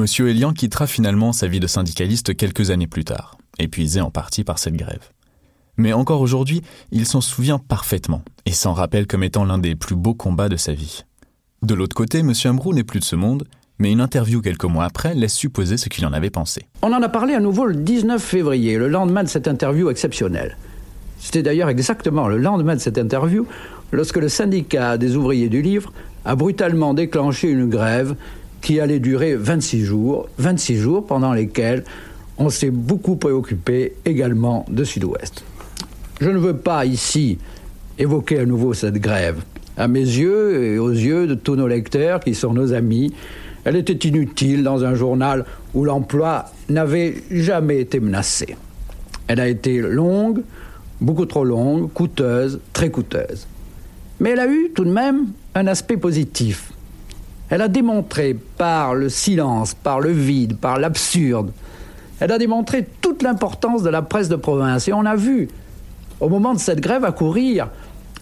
Monsieur 0.00 0.30
Elian 0.30 0.54
quittera 0.54 0.86
finalement 0.86 1.34
sa 1.34 1.46
vie 1.46 1.60
de 1.60 1.66
syndicaliste 1.66 2.34
quelques 2.34 2.70
années 2.70 2.86
plus 2.86 3.04
tard, 3.04 3.36
épuisé 3.58 4.00
en 4.00 4.10
partie 4.10 4.44
par 4.44 4.58
cette 4.58 4.74
grève. 4.74 5.10
Mais 5.76 5.92
encore 5.92 6.22
aujourd'hui, 6.22 6.62
il 6.90 7.04
s'en 7.04 7.20
souvient 7.20 7.58
parfaitement 7.58 8.22
et 8.46 8.52
s'en 8.52 8.72
rappelle 8.72 9.06
comme 9.06 9.22
étant 9.22 9.44
l'un 9.44 9.58
des 9.58 9.76
plus 9.76 9.96
beaux 9.96 10.14
combats 10.14 10.48
de 10.48 10.56
sa 10.56 10.72
vie. 10.72 11.04
De 11.60 11.74
l'autre 11.74 11.94
côté, 11.94 12.20
M. 12.20 12.32
Ambrou 12.46 12.72
n'est 12.72 12.82
plus 12.82 13.00
de 13.00 13.04
ce 13.04 13.14
monde, 13.14 13.44
mais 13.78 13.92
une 13.92 14.00
interview 14.00 14.40
quelques 14.40 14.64
mois 14.64 14.86
après 14.86 15.14
laisse 15.14 15.34
supposer 15.34 15.76
ce 15.76 15.90
qu'il 15.90 16.06
en 16.06 16.14
avait 16.14 16.30
pensé. 16.30 16.66
On 16.80 16.94
en 16.94 17.02
a 17.02 17.10
parlé 17.10 17.34
à 17.34 17.40
nouveau 17.40 17.66
le 17.66 17.74
19 17.74 18.22
février, 18.22 18.78
le 18.78 18.88
lendemain 18.88 19.22
de 19.22 19.28
cette 19.28 19.48
interview 19.48 19.90
exceptionnelle. 19.90 20.56
C'était 21.18 21.42
d'ailleurs 21.42 21.68
exactement 21.68 22.26
le 22.26 22.38
lendemain 22.38 22.74
de 22.74 22.80
cette 22.80 22.96
interview 22.96 23.46
lorsque 23.92 24.16
le 24.16 24.30
syndicat 24.30 24.96
des 24.96 25.14
ouvriers 25.16 25.50
du 25.50 25.60
livre 25.60 25.92
a 26.24 26.36
brutalement 26.36 26.94
déclenché 26.94 27.50
une 27.50 27.68
grève 27.68 28.16
qui 28.60 28.80
allait 28.80 29.00
durer 29.00 29.36
26 29.36 29.84
jours, 29.84 30.28
26 30.38 30.76
jours 30.76 31.06
pendant 31.06 31.32
lesquels 31.32 31.84
on 32.38 32.48
s'est 32.48 32.70
beaucoup 32.70 33.16
préoccupé 33.16 33.94
également 34.04 34.64
de 34.70 34.84
Sud-Ouest. 34.84 35.44
Je 36.20 36.30
ne 36.30 36.38
veux 36.38 36.56
pas 36.56 36.84
ici 36.84 37.38
évoquer 37.98 38.40
à 38.40 38.46
nouveau 38.46 38.74
cette 38.74 38.98
grève. 38.98 39.42
À 39.76 39.88
mes 39.88 40.00
yeux 40.00 40.64
et 40.64 40.78
aux 40.78 40.90
yeux 40.90 41.26
de 41.26 41.34
tous 41.34 41.56
nos 41.56 41.66
lecteurs 41.66 42.20
qui 42.20 42.34
sont 42.34 42.52
nos 42.52 42.72
amis, 42.72 43.12
elle 43.64 43.76
était 43.76 44.08
inutile 44.08 44.62
dans 44.62 44.84
un 44.84 44.94
journal 44.94 45.44
où 45.74 45.84
l'emploi 45.84 46.46
n'avait 46.68 47.22
jamais 47.30 47.80
été 47.80 48.00
menacé. 48.00 48.56
Elle 49.28 49.40
a 49.40 49.48
été 49.48 49.78
longue, 49.80 50.42
beaucoup 51.00 51.26
trop 51.26 51.44
longue, 51.44 51.92
coûteuse, 51.92 52.60
très 52.72 52.90
coûteuse. 52.90 53.46
Mais 54.18 54.30
elle 54.30 54.40
a 54.40 54.46
eu 54.48 54.70
tout 54.74 54.84
de 54.84 54.90
même 54.90 55.28
un 55.54 55.66
aspect 55.66 55.96
positif. 55.96 56.72
Elle 57.50 57.62
a 57.62 57.68
démontré 57.68 58.34
par 58.56 58.94
le 58.94 59.08
silence, 59.08 59.74
par 59.74 60.00
le 60.00 60.10
vide, 60.10 60.56
par 60.56 60.78
l'absurde, 60.78 61.50
elle 62.20 62.32
a 62.32 62.38
démontré 62.38 62.86
toute 63.00 63.22
l'importance 63.22 63.82
de 63.82 63.88
la 63.88 64.02
presse 64.02 64.28
de 64.28 64.36
province. 64.36 64.86
Et 64.88 64.92
on 64.92 65.06
a 65.06 65.16
vu, 65.16 65.48
au 66.20 66.28
moment 66.28 66.52
de 66.52 66.58
cette 66.58 66.80
grève, 66.80 67.04
accourir 67.04 67.68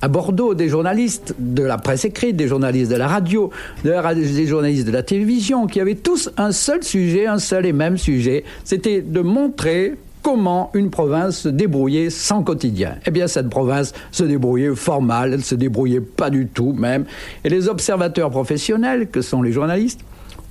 à 0.01 0.07
Bordeaux 0.07 0.55
des 0.55 0.69
journalistes 0.69 1.35
de 1.41 1.65
la 1.65 1.77
presse 1.79 2.05
écrite, 2.05 2.37
des 2.37 2.47
journalistes 2.47 2.93
de 2.93 2.97
la 2.97 3.09
radio, 3.09 3.51
des 3.83 4.47
journalistes 4.47 4.87
de 4.87 4.93
la 4.93 5.03
télévision, 5.03 5.67
qui 5.67 5.81
avaient 5.81 5.97
tous 5.97 6.31
un 6.37 6.53
seul 6.53 6.85
sujet, 6.85 7.27
un 7.27 7.41
seul 7.41 7.67
et 7.67 7.73
même 7.73 7.99
sujet. 7.99 8.45
C'était 8.63 9.03
de 9.03 9.21
montrer 9.21 9.95
comment 10.31 10.71
une 10.75 10.91
province 10.91 11.39
se 11.39 11.49
débrouillait 11.49 12.11
sans 12.11 12.43
quotidien. 12.43 12.97
Eh 13.07 13.11
bien, 13.11 13.29
cette 13.29 13.49
province 13.49 13.95
se 14.13 14.25
débrouillait 14.25 14.75
fort 14.75 15.01
mal, 15.01 15.33
elle 15.33 15.43
se 15.43 15.55
débrouillait 15.55 16.03
pas 16.03 16.29
du 16.29 16.47
tout 16.47 16.75
même. 16.75 17.07
Et 17.45 17.49
les 17.49 17.67
observateurs 17.67 18.29
professionnels, 18.29 19.09
que 19.09 19.23
sont 19.23 19.41
les 19.41 19.53
journalistes, 19.53 20.01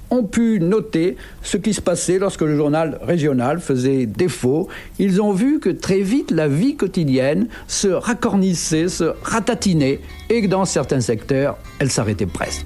ont 0.10 0.24
pu 0.24 0.60
noter 0.60 1.16
ce 1.44 1.58
qui 1.58 1.76
se 1.76 1.82
passait 1.82 2.18
lorsque 2.18 2.42
le 2.42 2.58
journal 2.58 2.98
régional 3.04 3.60
faisait 3.60 4.08
défaut. 4.08 4.68
Ils 4.98 5.22
ont 5.22 5.32
vu 5.32 5.60
que 5.60 5.70
très 5.70 6.02
vite 6.02 6.32
la 6.32 6.48
vie 6.48 6.76
quotidienne 6.76 7.48
se 7.68 7.90
racornissait, 7.90 8.88
se 8.88 9.14
ratatinait 9.22 10.00
et 10.32 10.42
que 10.42 10.48
dans 10.48 10.66
certains 10.66 11.02
secteurs, 11.02 11.56
elle 11.78 11.92
s'arrêtait 11.92 12.26
presque. 12.26 12.66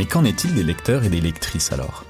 Mais 0.00 0.06
qu'en 0.06 0.24
est-il 0.24 0.54
des 0.54 0.62
lecteurs 0.62 1.04
et 1.04 1.10
des 1.10 1.20
lectrices 1.20 1.72
alors? 1.72 2.06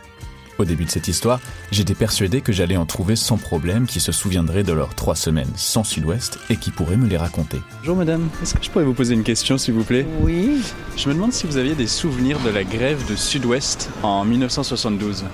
Au 0.58 0.64
début 0.64 0.84
de 0.84 0.90
cette 0.92 1.08
histoire, 1.08 1.40
j'étais 1.72 1.94
persuadé 1.96 2.40
que 2.40 2.52
j'allais 2.52 2.76
en 2.76 2.86
trouver 2.86 3.16
sans 3.16 3.36
problème 3.36 3.88
qui 3.88 3.98
se 3.98 4.12
souviendraient 4.12 4.62
de 4.62 4.72
leurs 4.72 4.94
trois 4.94 5.16
semaines 5.16 5.50
sans 5.56 5.82
Sud-Ouest 5.82 6.38
et 6.50 6.56
qui 6.56 6.70
pourraient 6.70 6.96
me 6.96 7.08
les 7.08 7.16
raconter. 7.16 7.60
Bonjour 7.80 7.96
madame, 7.96 8.28
est-ce 8.44 8.54
que 8.54 8.62
je 8.62 8.70
pourrais 8.70 8.84
vous 8.84 8.94
poser 8.94 9.14
une 9.14 9.24
question 9.24 9.58
s'il 9.58 9.74
vous 9.74 9.82
plaît? 9.82 10.06
Oui. 10.20 10.62
Je 10.96 11.08
me 11.08 11.14
demande 11.14 11.32
si 11.32 11.48
vous 11.48 11.56
aviez 11.56 11.74
des 11.74 11.88
souvenirs 11.88 12.38
de 12.44 12.50
la 12.50 12.62
grève 12.62 13.04
de 13.10 13.16
Sud-Ouest 13.16 13.90
en 14.04 14.24
1972. 14.24 15.24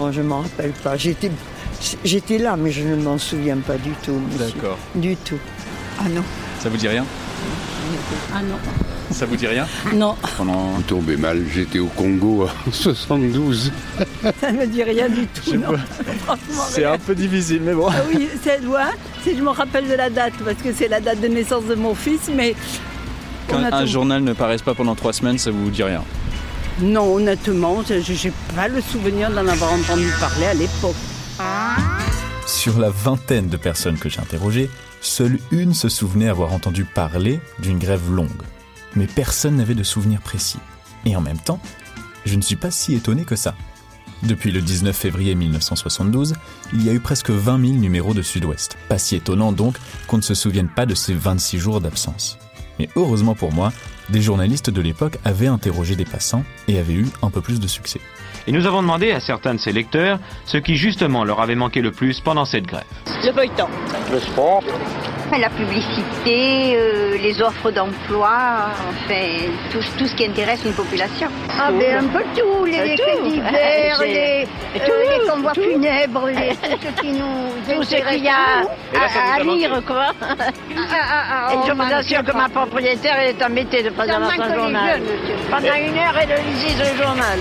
Oh, 0.00 0.10
je 0.10 0.22
m'en 0.22 0.40
rappelle 0.40 0.72
pas. 0.72 0.96
J'étais, 0.96 1.30
j'étais 2.04 2.38
là, 2.38 2.56
mais 2.56 2.72
je 2.72 2.82
ne 2.82 2.96
m'en 2.96 3.16
souviens 3.16 3.58
pas 3.58 3.78
du 3.78 3.92
tout. 4.02 4.20
D'accord. 4.40 4.78
Du 4.96 5.14
tout. 5.14 5.38
Ah 6.00 6.08
non. 6.08 6.24
Ça 6.58 6.68
vous 6.68 6.78
dit 6.78 6.88
rien? 6.88 7.06
Ah 8.34 8.42
non. 8.42 8.56
Ça 9.12 9.26
vous 9.26 9.36
dit 9.36 9.46
rien 9.46 9.66
Non. 9.94 10.16
Pendant... 10.36 10.70
Vous 10.72 10.82
tombez 10.82 11.16
mal, 11.16 11.44
j'étais 11.52 11.78
au 11.78 11.86
Congo 11.86 12.46
en 12.46 12.70
72. 12.72 13.72
Ça 14.40 14.52
me 14.52 14.66
dit 14.66 14.82
rien 14.82 15.08
du 15.08 15.26
tout. 15.26 15.54
C'est 16.70 16.84
un 16.84 16.98
peu 16.98 17.14
difficile, 17.14 17.60
mais 17.64 17.74
bon. 17.74 17.88
Ah 17.90 18.02
oui, 18.14 18.28
c'est 18.42 18.60
loin. 18.62 18.86
Si 19.22 19.36
je 19.36 19.42
me 19.42 19.50
rappelle 19.50 19.88
de 19.88 19.94
la 19.94 20.10
date, 20.10 20.34
parce 20.44 20.56
que 20.62 20.72
c'est 20.72 20.88
la 20.88 21.00
date 21.00 21.20
de 21.20 21.28
naissance 21.28 21.64
de 21.64 21.74
mon 21.74 21.94
fils, 21.94 22.30
mais. 22.34 22.54
Quand 23.48 23.58
un 23.58 23.86
journal 23.86 24.22
ne 24.22 24.32
paraisse 24.32 24.62
pas 24.62 24.74
pendant 24.74 24.94
trois 24.94 25.12
semaines, 25.12 25.38
ça 25.38 25.50
vous 25.50 25.70
dit 25.70 25.82
rien 25.82 26.02
Non, 26.80 27.14
honnêtement, 27.14 27.82
je 27.86 27.94
n'ai 27.94 28.32
pas 28.54 28.68
le 28.68 28.80
souvenir 28.80 29.30
d'en 29.30 29.46
avoir 29.46 29.72
entendu 29.72 30.08
parler 30.20 30.46
à 30.46 30.54
l'époque. 30.54 30.94
Sur 32.46 32.78
la 32.78 32.90
vingtaine 32.90 33.48
de 33.48 33.56
personnes 33.56 33.98
que 33.98 34.08
j'ai 34.08 34.20
interrogées, 34.20 34.70
seule 35.00 35.38
une 35.50 35.74
se 35.74 35.88
souvenait 35.88 36.28
avoir 36.28 36.52
entendu 36.52 36.84
parler 36.84 37.40
d'une 37.58 37.78
grève 37.78 38.10
longue 38.10 38.28
mais 38.96 39.06
personne 39.06 39.56
n'avait 39.56 39.74
de 39.74 39.82
souvenir 39.82 40.20
précis. 40.20 40.58
Et 41.04 41.16
en 41.16 41.20
même 41.20 41.38
temps, 41.38 41.60
je 42.24 42.36
ne 42.36 42.42
suis 42.42 42.56
pas 42.56 42.70
si 42.70 42.94
étonné 42.94 43.24
que 43.24 43.36
ça. 43.36 43.54
Depuis 44.22 44.52
le 44.52 44.60
19 44.60 44.96
février 44.96 45.34
1972, 45.34 46.34
il 46.72 46.84
y 46.84 46.88
a 46.88 46.92
eu 46.92 47.00
presque 47.00 47.30
20 47.30 47.60
000 47.60 47.72
numéros 47.78 48.14
de 48.14 48.22
Sud-Ouest. 48.22 48.78
Pas 48.88 48.98
si 48.98 49.16
étonnant 49.16 49.50
donc 49.50 49.76
qu'on 50.06 50.18
ne 50.18 50.22
se 50.22 50.34
souvienne 50.34 50.68
pas 50.68 50.86
de 50.86 50.94
ces 50.94 51.12
26 51.12 51.58
jours 51.58 51.80
d'absence. 51.80 52.38
Mais 52.78 52.88
heureusement 52.94 53.34
pour 53.34 53.52
moi, 53.52 53.72
des 54.10 54.22
journalistes 54.22 54.70
de 54.70 54.80
l'époque 54.80 55.18
avaient 55.24 55.48
interrogé 55.48 55.96
des 55.96 56.04
passants 56.04 56.44
et 56.68 56.78
avaient 56.78 56.94
eu 56.94 57.08
un 57.22 57.30
peu 57.30 57.40
plus 57.40 57.58
de 57.58 57.66
succès. 57.66 58.00
Et 58.46 58.52
nous 58.52 58.66
avons 58.66 58.82
demandé 58.82 59.10
à 59.10 59.20
certains 59.20 59.54
de 59.54 59.60
ces 59.60 59.72
lecteurs 59.72 60.18
ce 60.46 60.58
qui 60.58 60.76
justement 60.76 61.24
leur 61.24 61.40
avait 61.40 61.54
manqué 61.54 61.80
le 61.80 61.92
plus 61.92 62.20
pendant 62.20 62.44
cette 62.44 62.66
grève. 62.66 62.84
Le 63.24 63.32
feuilleton. 63.32 63.68
Le 64.12 64.20
sport 64.20 64.62
la 65.38 65.50
publicité, 65.50 66.76
euh, 66.76 67.16
les 67.16 67.40
offres 67.42 67.70
d'emploi, 67.70 68.68
enfin, 68.90 69.24
tout, 69.70 69.80
tout, 69.98 70.06
ce 70.06 70.14
qui 70.14 70.26
intéresse 70.26 70.60
une 70.64 70.72
population. 70.72 71.28
Ah, 71.58 71.70
ben 71.72 72.04
un 72.04 72.08
peu 72.08 72.22
tout, 72.36 72.64
les, 72.64 72.94
divers, 72.94 74.00
les, 74.02 74.46
euh, 74.76 75.20
les 75.20 75.28
convois 75.28 75.54
funèbres, 75.54 76.28
les, 76.28 76.56
tout 76.62 76.78
ce 76.96 77.00
qui 77.00 77.12
nous 77.12 77.74
Tout 77.74 77.82
ce 77.82 77.96
qu'il 77.96 78.24
y 78.24 78.28
a 78.28 78.62
à, 78.94 79.34
à, 79.36 79.42
lire, 79.42 79.82
quoi. 79.86 80.12
Ah, 80.20 80.34
ah, 80.92 81.24
ah, 81.30 81.54
et 81.54 81.68
je 81.68 81.72
vous 81.72 81.94
assure 81.94 82.24
que 82.24 82.32
ma 82.32 82.48
propriétaire 82.48 83.16
elle 83.18 83.36
est 83.36 83.42
embêtée 83.42 83.82
de 83.82 83.90
présent 83.90 84.20
dans 84.20 84.30
son 84.30 84.54
journal. 84.54 85.00
Pendant 85.50 85.74
une 85.74 85.98
heure, 85.98 86.16
elle 86.20 86.44
lisait 86.44 86.92
le 86.92 87.02
journal. 87.02 87.38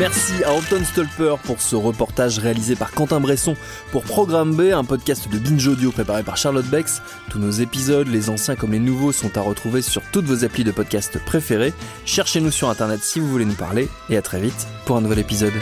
Merci 0.00 0.42
à 0.44 0.54
Anton 0.54 0.82
Stolper 0.82 1.34
pour 1.44 1.60
ce 1.60 1.76
reportage 1.76 2.38
réalisé 2.38 2.74
par 2.74 2.90
Quentin 2.90 3.20
Bresson 3.20 3.54
pour 3.92 4.02
Programme 4.02 4.56
B, 4.56 4.72
un 4.72 4.82
podcast 4.82 5.28
de 5.28 5.38
Binge 5.38 5.66
Audio 5.66 5.92
préparé 5.92 6.22
par 6.22 6.38
Charlotte 6.38 6.64
Bex. 6.64 7.02
Tous 7.28 7.38
nos 7.38 7.50
épisodes, 7.50 8.08
les 8.08 8.30
anciens 8.30 8.56
comme 8.56 8.72
les 8.72 8.78
nouveaux, 8.78 9.12
sont 9.12 9.36
à 9.36 9.42
retrouver 9.42 9.82
sur 9.82 10.00
toutes 10.10 10.24
vos 10.24 10.42
applis 10.42 10.64
de 10.64 10.72
podcast 10.72 11.18
préférés. 11.26 11.74
Cherchez-nous 12.06 12.50
sur 12.50 12.70
internet 12.70 13.00
si 13.02 13.20
vous 13.20 13.28
voulez 13.28 13.44
nous 13.44 13.52
parler 13.52 13.90
et 14.08 14.16
à 14.16 14.22
très 14.22 14.40
vite 14.40 14.66
pour 14.86 14.96
un 14.96 15.02
nouvel 15.02 15.18
épisode. 15.18 15.52